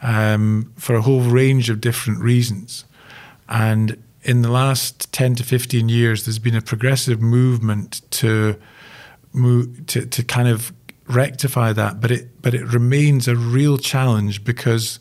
um, 0.01 0.71
for 0.75 0.95
a 0.95 1.01
whole 1.01 1.21
range 1.21 1.69
of 1.69 1.81
different 1.81 2.19
reasons. 2.19 2.85
And 3.47 4.01
in 4.23 4.41
the 4.41 4.51
last 4.51 5.11
10 5.13 5.35
to 5.35 5.43
15 5.43 5.89
years, 5.89 6.25
there's 6.25 6.39
been 6.39 6.55
a 6.55 6.61
progressive 6.61 7.21
movement 7.21 8.01
to 8.11 8.59
move 9.33 9.85
to, 9.87 10.05
to 10.05 10.23
kind 10.23 10.47
of 10.47 10.73
rectify 11.07 11.73
that, 11.73 11.99
but 11.99 12.11
it 12.11 12.41
but 12.41 12.53
it 12.53 12.65
remains 12.73 13.27
a 13.27 13.35
real 13.35 13.77
challenge 13.77 14.43
because 14.43 14.99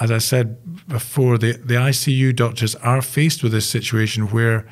as 0.00 0.10
I 0.10 0.18
said 0.18 0.88
before, 0.88 1.36
the, 1.36 1.52
the 1.52 1.74
ICU 1.74 2.34
doctors 2.34 2.74
are 2.76 3.02
faced 3.02 3.42
with 3.42 3.52
this 3.52 3.68
situation 3.68 4.30
where 4.30 4.66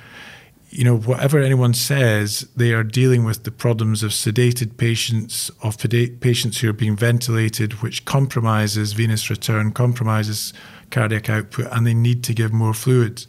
you 0.70 0.84
know, 0.84 0.96
whatever 0.96 1.40
anyone 1.40 1.72
says, 1.72 2.46
they 2.54 2.72
are 2.72 2.84
dealing 2.84 3.24
with 3.24 3.44
the 3.44 3.50
problems 3.50 4.02
of 4.02 4.10
sedated 4.10 4.76
patients, 4.76 5.50
of 5.62 5.78
patients 6.20 6.58
who 6.58 6.68
are 6.68 6.74
being 6.74 6.96
ventilated, 6.96 7.82
which 7.82 8.04
compromises 8.04 8.92
venous 8.92 9.30
return, 9.30 9.72
compromises 9.72 10.52
cardiac 10.90 11.30
output, 11.30 11.68
and 11.72 11.86
they 11.86 11.94
need 11.94 12.22
to 12.24 12.34
give 12.34 12.52
more 12.52 12.74
fluid. 12.74 13.24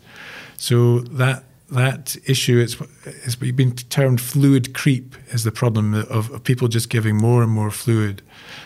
So 0.57 0.99
that 0.99 1.43
that 1.71 2.17
issue 2.25 2.57
it's, 2.57 2.75
it's 3.05 3.35
been 3.35 3.73
termed 3.73 4.19
fluid 4.19 4.73
creep 4.73 5.15
is 5.27 5.43
the 5.43 5.51
problem 5.51 5.93
of, 5.93 6.31
of, 6.31 6.43
people 6.43 6.67
just 6.67 6.89
giving 6.89 7.15
more 7.15 7.43
and 7.43 7.51
more 7.51 7.69
fluid. 7.69 8.23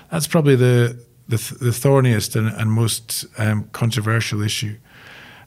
That's 0.09 0.25
probably 0.25 0.55
the 0.55 0.97
the, 1.27 1.37
the 1.59 1.71
thorniest 1.71 2.35
and, 2.35 2.47
and 2.47 2.71
most 2.71 3.25
um, 3.37 3.69
controversial 3.71 4.41
issue. 4.41 4.77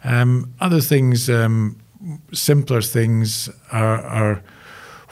Um, 0.04 0.54
other 0.60 0.80
things. 0.80 1.28
Um, 1.28 1.78
simpler 2.32 2.82
things 2.82 3.48
are, 3.72 4.00
are 4.02 4.42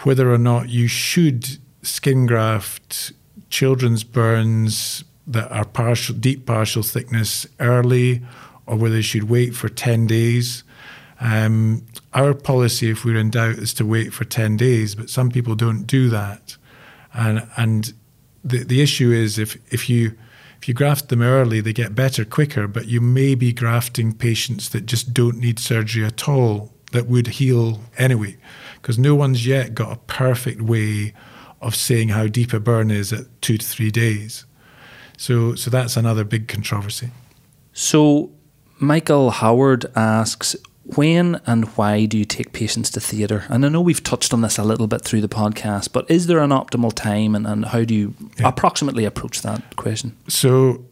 whether 0.02 0.32
or 0.32 0.38
not 0.38 0.68
you 0.68 0.86
should 0.86 1.58
skin 1.82 2.26
graft 2.26 3.12
children's 3.50 4.04
burns 4.04 5.04
that 5.26 5.50
are 5.50 5.64
partial, 5.64 6.14
deep 6.14 6.46
partial 6.46 6.82
thickness 6.82 7.46
early, 7.60 8.22
or 8.66 8.76
whether 8.76 8.96
you 8.96 9.02
should 9.02 9.28
wait 9.28 9.54
for 9.54 9.68
10 9.68 10.06
days. 10.06 10.64
Um, 11.20 11.86
our 12.12 12.34
policy, 12.34 12.90
if 12.90 13.04
we're 13.04 13.16
in 13.16 13.30
doubt, 13.30 13.56
is 13.56 13.72
to 13.74 13.86
wait 13.86 14.12
for 14.12 14.24
10 14.24 14.56
days, 14.56 14.94
but 14.94 15.08
some 15.08 15.30
people 15.30 15.54
don't 15.54 15.84
do 15.84 16.08
that. 16.10 16.56
And, 17.14 17.48
and 17.56 17.94
the, 18.42 18.64
the 18.64 18.82
issue 18.82 19.12
is 19.12 19.38
if, 19.38 19.56
if 19.72 19.88
you 19.88 20.16
if 20.58 20.68
you 20.68 20.72
graft 20.72 21.10
them 21.10 21.20
early, 21.20 21.60
they 21.60 21.74
get 21.74 21.94
better 21.94 22.24
quicker, 22.24 22.66
but 22.66 22.86
you 22.86 22.98
may 22.98 23.34
be 23.34 23.52
grafting 23.52 24.14
patients 24.14 24.70
that 24.70 24.86
just 24.86 25.12
don't 25.12 25.36
need 25.36 25.58
surgery 25.58 26.06
at 26.06 26.26
all 26.26 26.73
that 26.94 27.06
would 27.06 27.26
heal 27.26 27.80
anyway, 27.98 28.36
because 28.80 28.98
no 28.98 29.14
one's 29.14 29.46
yet 29.46 29.74
got 29.74 29.92
a 29.92 29.96
perfect 30.06 30.62
way 30.62 31.12
of 31.60 31.74
saying 31.74 32.10
how 32.10 32.26
deep 32.28 32.52
a 32.52 32.60
burn 32.60 32.90
is 32.90 33.12
at 33.12 33.26
two 33.42 33.58
to 33.58 33.66
three 33.66 33.90
days. 33.90 34.46
So, 35.18 35.54
so 35.54 35.70
that's 35.70 35.96
another 35.96 36.24
big 36.24 36.48
controversy. 36.48 37.10
So, 37.72 38.30
Michael 38.78 39.30
Howard 39.30 39.86
asks, 39.96 40.56
when 40.84 41.40
and 41.46 41.64
why 41.76 42.04
do 42.04 42.16
you 42.18 42.24
take 42.24 42.52
patients 42.52 42.90
to 42.90 43.00
theatre? 43.00 43.44
And 43.48 43.64
I 43.64 43.68
know 43.68 43.80
we've 43.80 44.02
touched 44.02 44.32
on 44.32 44.42
this 44.42 44.58
a 44.58 44.64
little 44.64 44.86
bit 44.86 45.02
through 45.02 45.22
the 45.22 45.28
podcast, 45.28 45.92
but 45.92 46.08
is 46.10 46.26
there 46.26 46.40
an 46.40 46.50
optimal 46.50 46.92
time 46.92 47.34
and, 47.34 47.46
and 47.46 47.64
how 47.66 47.84
do 47.84 47.94
you 47.94 48.14
yeah. 48.38 48.48
approximately 48.48 49.04
approach 49.04 49.42
that 49.42 49.76
question? 49.76 50.16
So, 50.28 50.84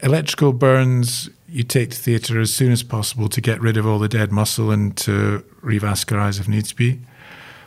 electrical 0.00 0.52
burns 0.52 1.30
you 1.48 1.62
take 1.62 1.90
to 1.90 1.96
theatre 1.96 2.40
as 2.40 2.52
soon 2.52 2.72
as 2.72 2.82
possible 2.82 3.28
to 3.28 3.40
get 3.40 3.60
rid 3.60 3.76
of 3.76 3.86
all 3.86 3.98
the 3.98 4.08
dead 4.08 4.30
muscle 4.30 4.70
and 4.70 4.96
to 4.98 5.44
revascularize 5.62 6.38
if 6.38 6.48
needs 6.48 6.72
be. 6.72 7.00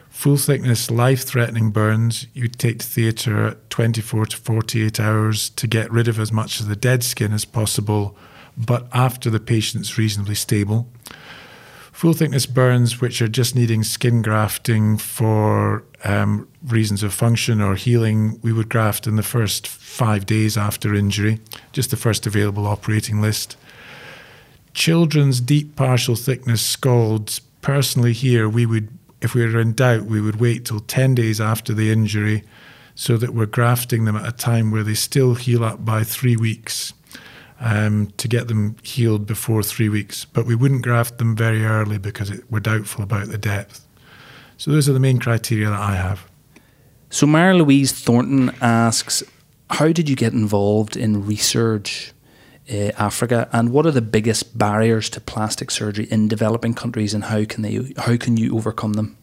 Full 0.09 0.37
thickness, 0.37 0.91
life 0.91 1.23
threatening 1.23 1.71
burns, 1.71 2.27
you 2.33 2.47
take 2.47 2.79
to 2.79 2.85
theatre 2.85 3.47
at 3.47 3.69
24 3.69 4.27
to 4.27 4.37
48 4.37 4.99
hours 4.99 5.49
to 5.51 5.67
get 5.67 5.91
rid 5.91 6.07
of 6.07 6.19
as 6.19 6.31
much 6.31 6.59
of 6.59 6.67
the 6.67 6.75
dead 6.75 7.03
skin 7.03 7.31
as 7.33 7.45
possible, 7.45 8.15
but 8.57 8.87
after 8.93 9.29
the 9.29 9.39
patient's 9.39 9.97
reasonably 9.97 10.35
stable. 10.35 10.87
Full 12.01 12.13
thickness 12.13 12.47
burns, 12.47 12.99
which 12.99 13.21
are 13.21 13.27
just 13.27 13.55
needing 13.55 13.83
skin 13.83 14.23
grafting 14.23 14.97
for 14.97 15.83
um, 16.03 16.47
reasons 16.65 17.03
of 17.03 17.13
function 17.13 17.61
or 17.61 17.75
healing, 17.75 18.39
we 18.41 18.51
would 18.51 18.69
graft 18.69 19.05
in 19.05 19.17
the 19.17 19.21
first 19.21 19.67
five 19.67 20.25
days 20.25 20.57
after 20.57 20.95
injury, 20.95 21.39
just 21.73 21.91
the 21.91 21.97
first 21.97 22.25
available 22.25 22.65
operating 22.65 23.21
list. 23.21 23.55
Children's 24.73 25.39
deep 25.39 25.75
partial 25.75 26.15
thickness 26.15 26.63
scalds, 26.63 27.39
personally, 27.61 28.13
here 28.13 28.49
we 28.49 28.65
would, 28.65 28.89
if 29.21 29.35
we 29.35 29.45
were 29.45 29.59
in 29.59 29.73
doubt, 29.73 30.05
we 30.05 30.19
would 30.19 30.39
wait 30.39 30.65
till 30.65 30.79
10 30.79 31.13
days 31.13 31.39
after 31.39 31.71
the 31.71 31.91
injury 31.91 32.43
so 32.95 33.15
that 33.15 33.35
we're 33.35 33.45
grafting 33.45 34.05
them 34.05 34.15
at 34.15 34.27
a 34.27 34.31
time 34.31 34.71
where 34.71 34.83
they 34.83 34.95
still 34.95 35.35
heal 35.35 35.63
up 35.63 35.85
by 35.85 36.03
three 36.03 36.35
weeks. 36.35 36.93
Um, 37.63 38.11
to 38.17 38.27
get 38.27 38.47
them 38.47 38.75
healed 38.81 39.27
before 39.27 39.61
three 39.61 39.87
weeks. 39.87 40.25
But 40.25 40.47
we 40.47 40.55
wouldn't 40.55 40.81
graft 40.81 41.19
them 41.19 41.35
very 41.35 41.63
early 41.63 41.99
because 41.99 42.31
it, 42.31 42.43
we're 42.49 42.59
doubtful 42.59 43.03
about 43.03 43.27
the 43.27 43.37
depth. 43.37 43.85
So 44.57 44.71
those 44.71 44.89
are 44.89 44.93
the 44.93 44.99
main 44.99 45.19
criteria 45.19 45.69
that 45.69 45.79
I 45.79 45.93
have. 45.93 46.27
So 47.11 47.27
Mary 47.27 47.53
Louise 47.53 47.91
Thornton 47.91 48.51
asks, 48.61 49.21
how 49.69 49.91
did 49.91 50.09
you 50.09 50.15
get 50.15 50.33
involved 50.33 50.97
in 50.97 51.23
ReSurge 51.23 52.13
uh, 52.71 52.91
Africa, 52.97 53.49
and 53.51 53.71
what 53.71 53.85
are 53.85 53.91
the 53.91 54.01
biggest 54.01 54.57
barriers 54.57 55.09
to 55.09 55.21
plastic 55.21 55.71
surgery 55.71 56.07
in 56.09 56.27
developing 56.27 56.73
countries, 56.73 57.13
and 57.13 57.25
how 57.25 57.43
can 57.45 57.63
they 57.63 57.93
how 57.97 58.15
can 58.17 58.37
you 58.37 58.55
overcome 58.55 58.93
them? 58.93 59.17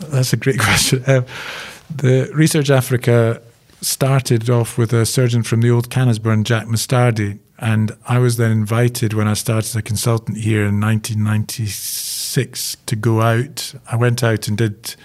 That's 0.00 0.32
a 0.32 0.36
great 0.36 0.58
question. 0.60 1.02
Uh, 1.06 1.22
the 1.94 2.30
ReSurge 2.34 2.70
Africa 2.70 3.42
started 3.84 4.48
off 4.48 4.78
with 4.78 4.92
a 4.92 5.04
surgeon 5.06 5.42
from 5.42 5.60
the 5.60 5.70
old 5.70 5.90
Canniesburn, 5.90 6.44
Jack 6.44 6.66
Mustardé, 6.66 7.38
and 7.58 7.96
I 8.06 8.18
was 8.18 8.36
then 8.36 8.50
invited 8.50 9.12
when 9.12 9.28
I 9.28 9.34
started 9.34 9.66
as 9.66 9.76
a 9.76 9.82
consultant 9.82 10.38
here 10.38 10.64
in 10.64 10.80
1996 10.80 12.76
to 12.86 12.96
go 12.96 13.20
out. 13.20 13.74
I 13.90 13.96
went 13.96 14.24
out 14.24 14.48
and 14.48 14.58
did 14.58 14.96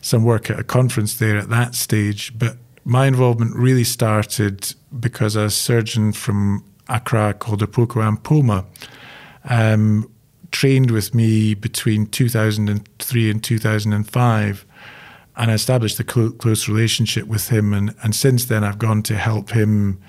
some 0.00 0.24
work 0.24 0.50
at 0.50 0.58
a 0.58 0.64
conference 0.64 1.14
there 1.16 1.36
at 1.36 1.50
that 1.50 1.74
stage, 1.74 2.36
but 2.38 2.56
my 2.84 3.06
involvement 3.06 3.54
really 3.54 3.84
started 3.84 4.74
because 4.98 5.36
a 5.36 5.50
surgeon 5.50 6.12
from 6.12 6.64
Accra 6.88 7.34
called 7.34 7.60
Opoku 7.60 8.02
Ampomah 8.02 8.64
um, 9.44 10.10
trained 10.50 10.90
with 10.90 11.14
me 11.14 11.54
between 11.54 12.06
2003 12.06 13.30
and 13.30 13.44
2005 13.44 14.66
and 15.36 15.50
I 15.50 15.54
established 15.54 15.98
a 16.00 16.04
cl- 16.10 16.32
close 16.32 16.68
relationship 16.68 17.26
with 17.26 17.48
him. 17.48 17.72
And, 17.72 17.94
and 18.02 18.14
since 18.14 18.44
then, 18.46 18.64
I've 18.64 18.78
gone 18.78 19.02
to 19.04 19.16
help 19.16 19.50
him 19.50 20.00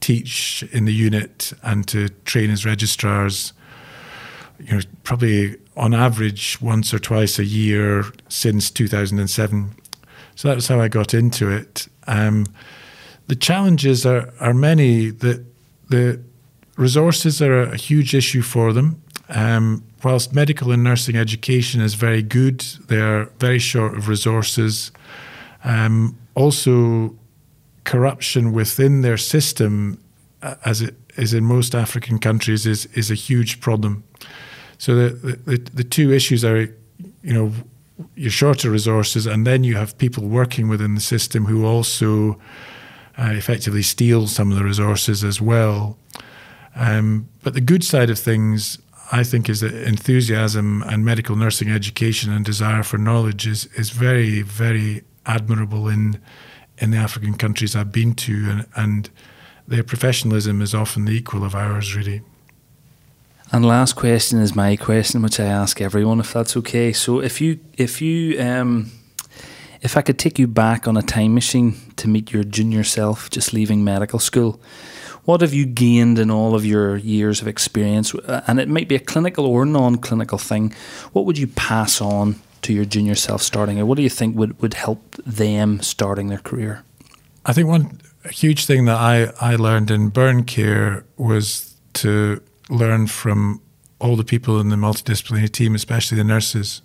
teach 0.00 0.64
in 0.72 0.84
the 0.84 0.92
unit 0.92 1.52
and 1.62 1.86
to 1.88 2.08
train 2.24 2.50
his 2.50 2.66
registrars. 2.66 3.52
You 4.58 4.76
know, 4.76 4.82
probably 5.04 5.56
on 5.76 5.94
average 5.94 6.60
once 6.60 6.92
or 6.92 6.98
twice 6.98 7.38
a 7.38 7.44
year 7.44 8.04
since 8.28 8.70
2007. 8.70 9.74
So 10.34 10.48
that 10.48 10.54
was 10.54 10.68
how 10.68 10.80
I 10.80 10.88
got 10.88 11.14
into 11.14 11.50
it. 11.50 11.88
Um, 12.06 12.46
the 13.28 13.36
challenges 13.36 14.04
are, 14.04 14.32
are 14.40 14.54
many. 14.54 15.10
The, 15.10 15.44
the 15.88 16.20
resources 16.76 17.40
are 17.40 17.62
a 17.62 17.76
huge 17.76 18.14
issue 18.14 18.42
for 18.42 18.72
them. 18.72 19.02
Um, 19.28 19.84
whilst 20.04 20.34
medical 20.34 20.72
and 20.72 20.82
nursing 20.82 21.16
education 21.16 21.80
is 21.80 21.94
very 21.94 22.22
good, 22.22 22.60
they 22.88 23.00
are 23.00 23.26
very 23.38 23.58
short 23.58 23.96
of 23.96 24.08
resources. 24.08 24.92
Um, 25.64 26.16
also, 26.34 27.16
corruption 27.84 28.52
within 28.52 29.02
their 29.02 29.16
system, 29.16 29.98
uh, 30.42 30.54
as 30.64 30.80
it 30.80 30.94
is 31.16 31.34
in 31.34 31.44
most 31.44 31.74
African 31.74 32.18
countries, 32.18 32.66
is 32.66 32.86
is 32.94 33.10
a 33.10 33.14
huge 33.14 33.60
problem. 33.60 34.04
So 34.78 34.94
the, 34.96 35.36
the, 35.46 35.56
the 35.74 35.84
two 35.84 36.12
issues 36.12 36.44
are, 36.44 36.62
you 37.22 37.32
know, 37.32 37.52
you're 38.16 38.30
short 38.30 38.64
of 38.64 38.72
resources, 38.72 39.26
and 39.26 39.46
then 39.46 39.62
you 39.62 39.76
have 39.76 39.96
people 39.96 40.24
working 40.24 40.68
within 40.68 40.94
the 40.94 41.00
system 41.00 41.44
who 41.44 41.64
also 41.64 42.40
uh, 43.16 43.30
effectively 43.30 43.82
steal 43.82 44.26
some 44.26 44.50
of 44.50 44.58
the 44.58 44.64
resources 44.64 45.22
as 45.22 45.40
well. 45.40 45.96
Um, 46.74 47.28
but 47.42 47.54
the 47.54 47.60
good 47.60 47.84
side 47.84 48.10
of 48.10 48.18
things 48.18 48.78
I 49.12 49.22
think 49.22 49.48
is 49.48 49.60
that 49.60 49.74
enthusiasm 49.74 50.82
and 50.84 51.04
medical 51.04 51.36
nursing 51.36 51.70
education 51.70 52.32
and 52.32 52.44
desire 52.44 52.82
for 52.82 52.98
knowledge 52.98 53.46
is 53.46 53.66
is 53.76 53.90
very 53.90 54.42
very 54.42 55.04
admirable 55.26 55.88
in 55.88 56.18
in 56.78 56.90
the 56.90 56.96
African 56.96 57.34
countries 57.34 57.76
I've 57.76 57.92
been 57.92 58.14
to, 58.14 58.32
and, 58.50 58.66
and 58.74 59.10
their 59.68 59.84
professionalism 59.84 60.60
is 60.60 60.74
often 60.74 61.04
the 61.04 61.12
equal 61.12 61.44
of 61.44 61.54
ours, 61.54 61.94
really. 61.94 62.22
And 63.52 63.64
last 63.64 63.92
question 63.92 64.40
is 64.40 64.56
my 64.56 64.76
question, 64.76 65.22
which 65.22 65.38
I 65.38 65.44
ask 65.44 65.80
everyone, 65.80 66.18
if 66.20 66.32
that's 66.32 66.56
okay. 66.56 66.92
So, 66.92 67.20
if 67.20 67.40
you 67.40 67.60
if 67.76 68.00
you 68.00 68.40
um, 68.40 68.90
if 69.82 69.96
I 69.96 70.02
could 70.02 70.18
take 70.18 70.38
you 70.38 70.46
back 70.46 70.88
on 70.88 70.96
a 70.96 71.02
time 71.02 71.34
machine 71.34 71.74
to 71.96 72.08
meet 72.08 72.32
your 72.32 72.44
junior 72.44 72.82
self, 72.82 73.28
just 73.30 73.52
leaving 73.52 73.84
medical 73.84 74.18
school, 74.18 74.60
what 75.24 75.40
have 75.40 75.54
you 75.54 75.66
gained 75.66 76.18
in 76.18 76.30
all 76.30 76.54
of 76.54 76.64
your 76.64 76.96
years 76.96 77.40
of 77.40 77.48
experience? 77.48 78.14
Uh, 78.14 78.42
and 78.46 78.58
it 78.58 78.68
might 78.68 78.88
be 78.88 78.96
a 78.96 79.00
clinical 79.00 79.46
or 79.46 79.64
non 79.64 79.96
clinical 79.96 80.38
thing. 80.38 80.74
What 81.12 81.24
would 81.26 81.38
you 81.38 81.46
pass 81.46 82.00
on 82.00 82.36
to 82.62 82.72
your 82.72 82.84
junior 82.84 83.14
self 83.14 83.42
starting? 83.42 83.78
Or 83.78 83.86
what 83.86 83.96
do 83.96 84.02
you 84.02 84.10
think 84.10 84.36
would, 84.36 84.60
would 84.60 84.74
help 84.74 85.16
them 85.24 85.80
starting 85.80 86.28
their 86.28 86.38
career? 86.38 86.82
I 87.46 87.52
think 87.52 87.68
one 87.68 88.00
huge 88.30 88.66
thing 88.66 88.84
that 88.86 88.96
I, 88.96 89.32
I 89.40 89.56
learned 89.56 89.90
in 89.90 90.08
burn 90.08 90.44
care 90.44 91.04
was 91.16 91.74
to 91.94 92.40
learn 92.68 93.06
from 93.06 93.60
all 93.98 94.16
the 94.16 94.24
people 94.24 94.60
in 94.60 94.68
the 94.68 94.76
multidisciplinary 94.76 95.50
team, 95.50 95.74
especially 95.74 96.16
the 96.18 96.24
nurses. 96.24 96.82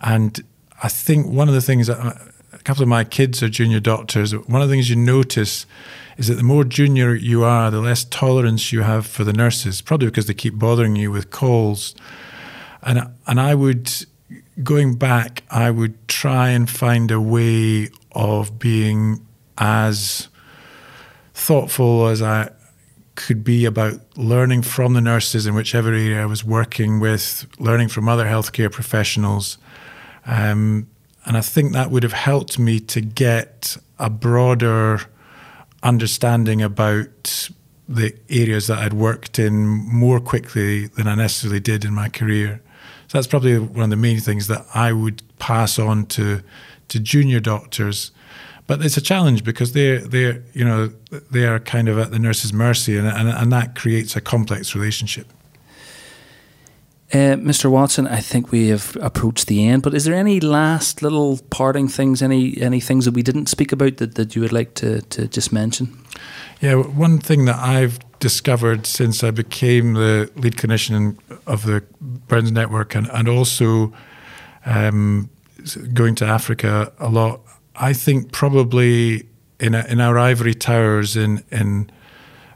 And 0.00 0.42
I 0.82 0.88
think 0.88 1.26
one 1.26 1.48
of 1.48 1.54
the 1.54 1.60
things 1.60 1.86
that 1.86 1.98
uh, 1.98 2.14
a 2.52 2.58
couple 2.58 2.82
of 2.82 2.88
my 2.88 3.04
kids 3.04 3.42
are 3.42 3.48
junior 3.48 3.80
doctors. 3.80 4.34
One 4.34 4.62
of 4.62 4.68
the 4.68 4.74
things 4.74 4.88
you 4.88 4.96
notice 4.96 5.66
is 6.18 6.28
that 6.28 6.34
the 6.34 6.42
more 6.42 6.64
junior 6.64 7.14
you 7.14 7.44
are, 7.44 7.70
the 7.70 7.80
less 7.80 8.04
tolerance 8.04 8.72
you 8.72 8.82
have 8.82 9.06
for 9.06 9.24
the 9.24 9.32
nurses, 9.32 9.80
probably 9.80 10.08
because 10.08 10.26
they 10.26 10.34
keep 10.34 10.54
bothering 10.54 10.96
you 10.96 11.10
with 11.10 11.30
calls. 11.30 11.94
And 12.82 13.08
and 13.26 13.40
I 13.40 13.54
would 13.54 13.90
going 14.62 14.96
back, 14.96 15.42
I 15.50 15.70
would 15.70 16.08
try 16.08 16.50
and 16.50 16.68
find 16.68 17.10
a 17.10 17.20
way 17.20 17.88
of 18.12 18.58
being 18.58 19.26
as 19.58 20.28
thoughtful 21.34 22.06
as 22.06 22.22
I 22.22 22.50
could 23.14 23.44
be 23.44 23.64
about 23.64 24.00
learning 24.16 24.62
from 24.62 24.94
the 24.94 25.00
nurses 25.00 25.46
in 25.46 25.54
whichever 25.54 25.88
area 25.88 26.22
I 26.22 26.26
was 26.26 26.44
working 26.44 27.00
with, 27.00 27.46
learning 27.58 27.88
from 27.88 28.08
other 28.08 28.24
healthcare 28.24 28.70
professionals. 28.70 29.58
Um, 30.26 30.88
and 31.24 31.36
I 31.36 31.40
think 31.40 31.72
that 31.72 31.90
would 31.90 32.02
have 32.02 32.12
helped 32.12 32.58
me 32.58 32.80
to 32.80 33.00
get 33.00 33.76
a 33.98 34.10
broader 34.10 35.02
understanding 35.82 36.62
about 36.62 37.50
the 37.88 38.16
areas 38.28 38.68
that 38.68 38.78
I'd 38.78 38.92
worked 38.92 39.38
in 39.38 39.66
more 39.66 40.20
quickly 40.20 40.86
than 40.86 41.08
I 41.08 41.14
necessarily 41.14 41.60
did 41.60 41.84
in 41.84 41.92
my 41.92 42.08
career. 42.08 42.62
So 43.08 43.18
that's 43.18 43.26
probably 43.26 43.58
one 43.58 43.84
of 43.84 43.90
the 43.90 43.96
main 43.96 44.20
things 44.20 44.46
that 44.46 44.64
I 44.74 44.92
would 44.92 45.22
pass 45.38 45.78
on 45.78 46.06
to 46.06 46.42
to 46.88 47.00
junior 47.00 47.40
doctors. 47.40 48.10
But 48.66 48.84
it's 48.84 48.96
a 48.96 49.02
challenge 49.02 49.44
because 49.44 49.72
they're 49.72 49.98
they're 49.98 50.42
you 50.54 50.64
know 50.64 50.92
they 51.30 51.46
are 51.46 51.58
kind 51.58 51.88
of 51.88 51.98
at 51.98 52.10
the 52.10 52.18
nurse's 52.18 52.52
mercy, 52.52 52.96
and 52.96 53.06
and, 53.06 53.28
and 53.28 53.52
that 53.52 53.74
creates 53.74 54.16
a 54.16 54.20
complex 54.20 54.74
relationship. 54.74 55.26
Uh, 57.12 57.36
Mr. 57.36 57.70
Watson, 57.70 58.06
I 58.06 58.20
think 58.20 58.50
we 58.50 58.68
have 58.68 58.96
approached 59.00 59.46
the 59.46 59.68
end. 59.68 59.82
But 59.82 59.92
is 59.92 60.04
there 60.04 60.14
any 60.14 60.40
last 60.40 61.02
little 61.02 61.40
parting 61.50 61.86
things, 61.88 62.22
any 62.22 62.58
any 62.60 62.80
things 62.80 63.04
that 63.04 63.12
we 63.12 63.22
didn't 63.22 63.46
speak 63.48 63.70
about 63.70 63.98
that, 63.98 64.14
that 64.14 64.34
you 64.34 64.40
would 64.40 64.52
like 64.52 64.74
to, 64.74 65.02
to 65.02 65.28
just 65.28 65.52
mention? 65.52 65.94
Yeah, 66.60 66.76
one 66.76 67.18
thing 67.18 67.44
that 67.44 67.58
I've 67.58 67.98
discovered 68.18 68.86
since 68.86 69.22
I 69.24 69.30
became 69.30 69.94
the 69.94 70.30
lead 70.36 70.54
clinician 70.54 71.18
of 71.46 71.66
the 71.66 71.82
Burns 72.00 72.52
Network 72.52 72.94
and, 72.94 73.08
and 73.10 73.28
also 73.28 73.92
um, 74.64 75.28
going 75.92 76.14
to 76.14 76.24
Africa 76.24 76.92
a 76.98 77.08
lot, 77.08 77.40
I 77.74 77.92
think 77.92 78.32
probably 78.32 79.26
in, 79.60 79.74
a, 79.74 79.84
in 79.88 80.00
our 80.00 80.18
ivory 80.18 80.54
towers 80.54 81.16
in, 81.16 81.44
in 81.50 81.90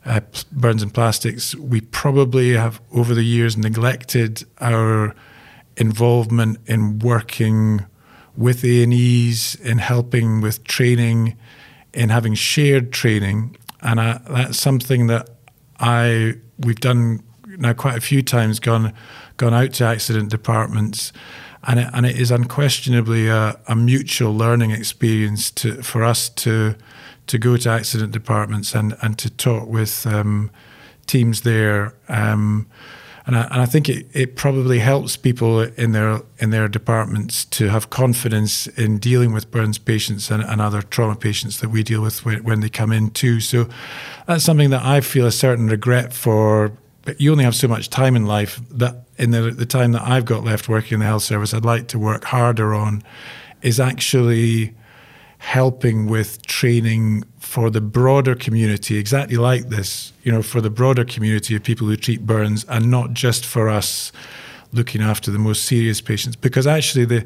uh, 0.06 0.20
burns 0.52 0.82
and 0.82 0.94
plastics, 0.94 1.54
we 1.56 1.80
probably 1.80 2.52
have 2.52 2.80
over 2.92 3.14
the 3.14 3.24
years 3.24 3.56
neglected 3.56 4.44
our 4.60 5.14
involvement 5.76 6.58
in 6.66 6.98
working 7.00 7.84
with 8.36 8.64
A&Es, 8.64 9.54
in 9.56 9.78
helping 9.78 10.40
with 10.40 10.62
training, 10.64 11.36
in 11.92 12.10
having 12.10 12.34
shared 12.34 12.92
training. 12.92 13.56
And 13.82 14.00
I, 14.00 14.20
that's 14.28 14.58
something 14.58 15.06
that 15.08 15.28
I 15.80 16.34
we've 16.58 16.80
done 16.80 17.22
now 17.46 17.72
quite 17.72 17.96
a 17.96 18.00
few 18.00 18.22
times, 18.22 18.60
gone 18.60 18.92
gone 19.36 19.54
out 19.54 19.72
to 19.74 19.84
accident 19.84 20.30
departments, 20.30 21.12
and 21.64 21.80
it, 21.80 21.88
and 21.92 22.06
it 22.06 22.18
is 22.18 22.30
unquestionably 22.30 23.28
a, 23.28 23.58
a 23.66 23.76
mutual 23.76 24.34
learning 24.34 24.70
experience 24.70 25.50
to, 25.50 25.82
for 25.82 26.04
us 26.04 26.28
to 26.30 26.76
to 27.26 27.38
go 27.38 27.56
to 27.56 27.68
accident 27.68 28.12
departments 28.12 28.74
and, 28.74 28.96
and 29.02 29.18
to 29.18 29.30
talk 29.30 29.68
with 29.68 30.06
um, 30.06 30.50
teams 31.06 31.42
there. 31.42 31.94
Um, 32.08 32.66
and, 33.26 33.36
I, 33.36 33.42
and 33.42 33.60
I 33.60 33.66
think 33.66 33.88
it, 33.88 34.06
it 34.12 34.36
probably 34.36 34.78
helps 34.78 35.16
people 35.16 35.60
in 35.60 35.92
their 35.92 36.20
in 36.38 36.50
their 36.50 36.68
departments 36.68 37.44
to 37.46 37.68
have 37.68 37.90
confidence 37.90 38.68
in 38.68 38.98
dealing 38.98 39.32
with 39.32 39.50
burns 39.50 39.78
patients 39.78 40.30
and, 40.30 40.42
and 40.44 40.60
other 40.60 40.80
trauma 40.80 41.16
patients 41.16 41.60
that 41.60 41.70
we 41.70 41.82
deal 41.82 42.02
with 42.02 42.24
when, 42.24 42.44
when 42.44 42.60
they 42.60 42.68
come 42.68 42.92
in 42.92 43.10
too. 43.10 43.40
So 43.40 43.68
that's 44.26 44.44
something 44.44 44.70
that 44.70 44.84
I 44.84 45.00
feel 45.00 45.26
a 45.26 45.32
certain 45.32 45.66
regret 45.66 46.12
for. 46.12 46.72
But 47.02 47.20
you 47.20 47.32
only 47.32 47.44
have 47.44 47.54
so 47.54 47.68
much 47.68 47.90
time 47.90 48.16
in 48.16 48.26
life 48.26 48.60
that 48.70 49.04
in 49.16 49.30
the, 49.30 49.50
the 49.50 49.66
time 49.66 49.92
that 49.92 50.02
I've 50.02 50.24
got 50.24 50.44
left 50.44 50.68
working 50.68 50.94
in 50.94 51.00
the 51.00 51.06
health 51.06 51.22
service, 51.22 51.54
I'd 51.54 51.64
like 51.64 51.88
to 51.88 51.98
work 51.98 52.24
harder 52.24 52.74
on 52.74 53.02
is 53.62 53.80
actually 53.80 54.74
helping 55.38 56.06
with 56.06 56.44
training 56.46 57.24
for 57.38 57.70
the 57.70 57.80
broader 57.80 58.34
community, 58.34 58.96
exactly 58.96 59.36
like 59.36 59.68
this, 59.68 60.12
you 60.22 60.32
know, 60.32 60.42
for 60.42 60.60
the 60.60 60.70
broader 60.70 61.04
community 61.04 61.54
of 61.54 61.62
people 61.62 61.86
who 61.86 61.96
treat 61.96 62.26
burns 62.26 62.64
and 62.68 62.90
not 62.90 63.12
just 63.12 63.44
for 63.46 63.68
us 63.68 64.12
looking 64.72 65.00
after 65.00 65.30
the 65.30 65.38
most 65.38 65.64
serious 65.64 66.00
patients. 66.00 66.36
Because 66.36 66.66
actually 66.66 67.04
the 67.04 67.24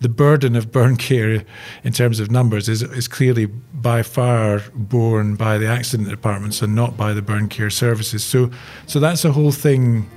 the 0.00 0.08
burden 0.08 0.56
of 0.56 0.70
burn 0.70 0.96
care 1.08 1.44
in 1.84 1.92
terms 1.92 2.20
of 2.20 2.30
numbers 2.30 2.68
is 2.68 2.82
is 2.82 3.08
clearly 3.08 3.46
by 3.46 4.02
far 4.02 4.62
borne 4.74 5.36
by 5.36 5.58
the 5.58 5.66
accident 5.66 6.08
departments 6.08 6.62
and 6.62 6.74
not 6.74 6.96
by 6.96 7.12
the 7.12 7.22
burn 7.22 7.48
care 7.48 7.70
services. 7.70 8.22
So 8.24 8.50
so 8.86 9.00
that's 9.00 9.24
a 9.24 9.32
whole 9.32 9.52
thing 9.52 10.10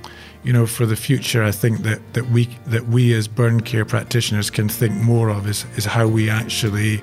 you 0.44 0.52
know 0.52 0.66
for 0.66 0.86
the 0.86 0.96
future 0.96 1.42
I 1.42 1.50
think 1.50 1.82
that 1.82 2.00
that 2.12 2.30
we 2.30 2.46
that 2.66 2.86
we 2.86 3.14
as 3.14 3.28
burn 3.28 3.60
care 3.60 3.84
practitioners 3.84 4.50
can 4.50 4.68
think 4.68 4.94
more 4.94 5.28
of 5.28 5.46
is 5.46 5.66
is 5.76 5.84
how 5.84 6.06
we 6.06 6.30
actually 6.30 7.02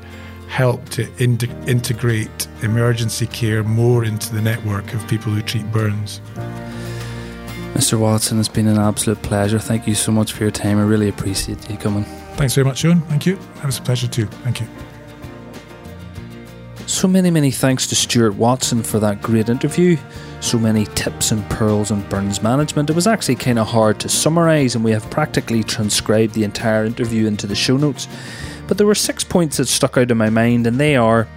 help 0.54 0.88
to 0.88 1.02
in- 1.18 1.40
integrate 1.68 2.48
emergency 2.62 3.26
care 3.26 3.64
more 3.64 4.06
into 4.06 4.32
the 4.32 4.40
network 4.40 4.94
of 4.94 5.06
people 5.08 5.32
who 5.32 5.42
treat 5.42 5.66
burns. 5.72 6.22
Mr. 7.74 8.00
Watson, 8.00 8.40
it's 8.40 8.48
been 8.48 8.68
an 8.68 8.78
absolute 8.78 9.20
pleasure. 9.24 9.58
Thank 9.58 9.88
you 9.88 9.96
so 9.96 10.12
much 10.12 10.32
for 10.32 10.44
your 10.44 10.52
time. 10.52 10.78
I 10.78 10.84
really 10.84 11.10
appreciate 11.10 11.68
you 11.72 11.78
coming. 11.78 12.04
Thanks 12.36 12.54
very 12.54 12.66
much, 12.66 12.78
Sean. 12.78 13.02
Thank 13.02 13.26
you. 13.26 13.34
It 13.34 13.66
was 13.66 13.80
a 13.80 13.82
pleasure 13.82 14.08
too. 14.08 14.28
Thank 14.28 14.62
you. 14.62 14.68
So 16.86 17.08
many, 17.08 17.32
many 17.32 17.50
thanks 17.50 17.88
to 17.88 17.96
Stuart 17.96 18.36
Watson 18.36 18.84
for 18.84 19.00
that 19.00 19.24
great 19.24 19.50
interview. 19.50 19.98
So 20.42 20.60
many 20.60 20.86
tips 20.94 21.32
and 21.32 21.50
pearls 21.50 21.90
on 21.90 22.08
burns 22.10 22.44
management. 22.44 22.92
It 22.92 22.96
was 22.96 23.08
actually 23.08 23.38
kind 23.38 23.58
of 23.58 23.66
hard 23.66 24.00
to 24.02 24.10
summarise, 24.10 24.76
and 24.76 24.84
we 24.84 24.92
have 24.92 25.10
practically 25.10 25.64
transcribed 25.64 26.36
the 26.36 26.44
entire 26.44 26.86
interview 26.86 27.26
into 27.26 27.48
the 27.48 27.56
show 27.56 27.76
notes. 27.76 28.08
But 28.74 28.80
there 28.80 28.88
were 28.88 28.96
six 28.96 29.24
points 29.24 29.58
that 29.58 29.68
stuck 29.68 30.00
out 30.00 30.10
in 30.10 30.18
my 30.18 30.32
mind, 30.32 30.66
and 30.66 30.80
they 30.80 30.96
are 30.96 31.28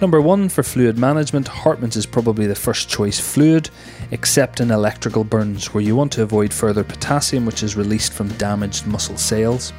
Number 0.00 0.18
one, 0.18 0.48
for 0.48 0.62
fluid 0.62 0.96
management, 0.96 1.46
Hartmann's 1.46 1.94
is 1.94 2.06
probably 2.06 2.46
the 2.46 2.54
first 2.54 2.88
choice 2.88 3.20
fluid, 3.20 3.68
except 4.12 4.60
in 4.60 4.70
electrical 4.70 5.22
burns, 5.22 5.74
where 5.74 5.82
you 5.82 5.94
want 5.94 6.10
to 6.12 6.22
avoid 6.22 6.54
further 6.54 6.82
potassium, 6.82 7.44
which 7.44 7.62
is 7.62 7.76
released 7.76 8.14
from 8.14 8.28
damaged 8.38 8.86
muscle 8.86 9.18
cells. 9.18 9.74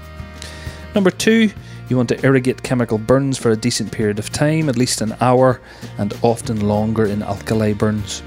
Number 0.93 1.09
two, 1.09 1.49
you 1.89 1.97
want 1.97 2.09
to 2.09 2.23
irrigate 2.23 2.61
chemical 2.61 2.99
burns 2.99 3.39
for 3.39 3.49
a 3.49 3.57
decent 3.57 3.91
period 3.91 4.19
of 4.19 4.29
time, 4.29 4.69
at 4.69 4.77
least 4.77 5.01
an 5.01 5.15
hour, 5.19 5.59
and 5.97 6.13
often 6.21 6.67
longer 6.67 7.07
in 7.07 7.23
alkali 7.23 7.73
burns. 7.73 8.21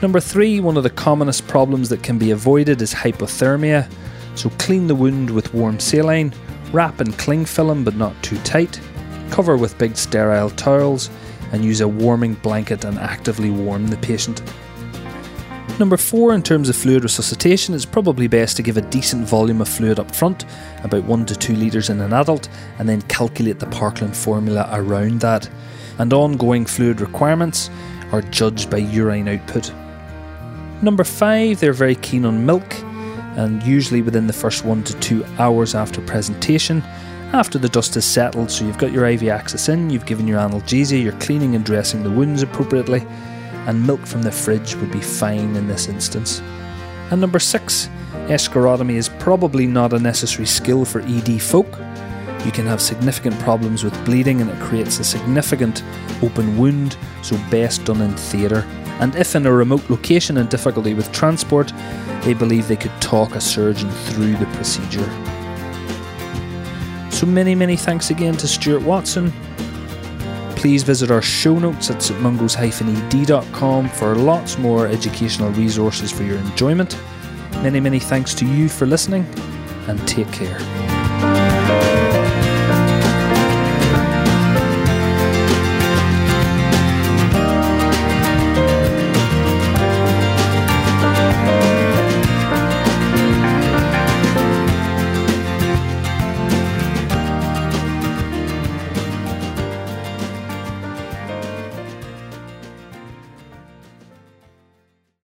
Number 0.00 0.20
three, 0.20 0.60
one 0.60 0.76
of 0.76 0.84
the 0.84 0.90
commonest 0.90 1.48
problems 1.48 1.88
that 1.88 2.04
can 2.04 2.20
be 2.20 2.30
avoided 2.30 2.80
is 2.80 2.94
hypothermia, 2.94 3.90
so 4.36 4.48
clean 4.60 4.86
the 4.86 4.94
wound 4.94 5.28
with 5.28 5.52
warm 5.52 5.80
saline, 5.80 6.32
wrap 6.72 7.00
in 7.00 7.12
cling 7.12 7.44
film 7.44 7.84
but 7.84 7.96
not 7.96 8.20
too 8.22 8.38
tight 8.38 8.80
cover 9.32 9.56
with 9.56 9.78
big 9.78 9.96
sterile 9.96 10.50
towels, 10.50 11.10
and 11.52 11.64
use 11.64 11.80
a 11.80 11.88
warming 11.88 12.34
blanket 12.34 12.84
and 12.84 12.98
actively 12.98 13.50
warm 13.50 13.88
the 13.88 13.96
patient. 13.96 14.42
Number 15.78 15.96
four, 15.96 16.34
in 16.34 16.42
terms 16.42 16.68
of 16.68 16.76
fluid 16.76 17.02
resuscitation, 17.02 17.74
it's 17.74 17.86
probably 17.86 18.28
best 18.28 18.56
to 18.56 18.62
give 18.62 18.76
a 18.76 18.82
decent 18.82 19.26
volume 19.26 19.62
of 19.62 19.68
fluid 19.68 19.98
up 19.98 20.14
front, 20.14 20.44
about 20.84 21.04
1 21.04 21.26
to 21.26 21.34
2 21.34 21.56
litres 21.56 21.88
in 21.88 22.00
an 22.00 22.12
adult, 22.12 22.48
and 22.78 22.88
then 22.88 23.00
calculate 23.02 23.58
the 23.58 23.66
Parkland 23.66 24.14
formula 24.14 24.68
around 24.72 25.20
that. 25.20 25.48
And 25.98 26.12
ongoing 26.12 26.66
fluid 26.66 27.00
requirements 27.00 27.70
are 28.12 28.22
judged 28.22 28.70
by 28.70 28.78
urine 28.78 29.28
output. 29.28 29.72
Number 30.82 31.04
five, 31.04 31.58
they're 31.58 31.72
very 31.72 31.94
keen 31.96 32.26
on 32.26 32.44
milk, 32.44 32.74
and 33.36 33.62
usually 33.62 34.02
within 34.02 34.26
the 34.26 34.32
first 34.32 34.64
1 34.64 34.84
to 34.84 34.94
2 35.00 35.24
hours 35.38 35.74
after 35.74 36.00
presentation, 36.02 36.82
after 37.32 37.58
the 37.58 37.68
dust 37.68 37.94
has 37.94 38.04
settled, 38.04 38.50
so 38.50 38.64
you've 38.64 38.76
got 38.76 38.92
your 38.92 39.06
IV 39.06 39.28
access 39.28 39.70
in, 39.70 39.88
you've 39.88 40.04
given 40.04 40.28
your 40.28 40.38
analgesia, 40.38 41.02
you're 41.02 41.12
cleaning 41.14 41.54
and 41.54 41.64
dressing 41.64 42.02
the 42.02 42.10
wounds 42.10 42.42
appropriately, 42.42 43.06
and 43.66 43.86
milk 43.86 44.06
from 44.06 44.22
the 44.22 44.30
fridge 44.30 44.74
would 44.76 44.90
be 44.90 45.00
fine 45.00 45.56
in 45.56 45.66
this 45.66 45.88
instance. 45.88 46.40
And 47.10 47.20
number 47.20 47.38
six, 47.38 47.88
escharotomy 48.28 48.94
is 48.94 49.08
probably 49.08 49.66
not 49.66 49.94
a 49.94 49.98
necessary 49.98 50.46
skill 50.46 50.84
for 50.84 51.00
ED 51.00 51.40
folk. 51.40 51.78
You 52.44 52.52
can 52.52 52.66
have 52.66 52.82
significant 52.82 53.38
problems 53.38 53.82
with 53.82 54.04
bleeding 54.04 54.40
and 54.40 54.50
it 54.50 54.60
creates 54.60 54.98
a 54.98 55.04
significant 55.04 55.82
open 56.22 56.58
wound, 56.58 56.98
so 57.22 57.36
best 57.50 57.84
done 57.84 58.02
in 58.02 58.14
theatre. 58.14 58.66
And 59.00 59.14
if 59.16 59.34
in 59.34 59.46
a 59.46 59.52
remote 59.52 59.88
location 59.88 60.36
and 60.36 60.50
difficulty 60.50 60.92
with 60.92 61.10
transport, 61.12 61.72
they 62.24 62.34
believe 62.34 62.68
they 62.68 62.76
could 62.76 62.92
talk 63.00 63.34
a 63.34 63.40
surgeon 63.40 63.90
through 63.90 64.36
the 64.36 64.46
procedure. 64.46 65.08
So 67.10 67.26
many, 67.26 67.54
many 67.54 67.76
thanks 67.76 68.10
again 68.10 68.36
to 68.38 68.48
Stuart 68.48 68.82
Watson. 68.82 69.32
Please 70.56 70.82
visit 70.82 71.10
our 71.10 71.22
show 71.22 71.58
notes 71.58 71.90
at 71.90 71.98
stmungos-ed.com 71.98 73.88
for 73.88 74.14
lots 74.14 74.58
more 74.58 74.86
educational 74.86 75.50
resources 75.50 76.12
for 76.12 76.22
your 76.22 76.38
enjoyment. 76.38 76.96
Many, 77.54 77.80
many 77.80 77.98
thanks 77.98 78.34
to 78.34 78.46
you 78.46 78.68
for 78.68 78.86
listening 78.86 79.26
and 79.88 80.06
take 80.06 80.30
care. 80.32 80.81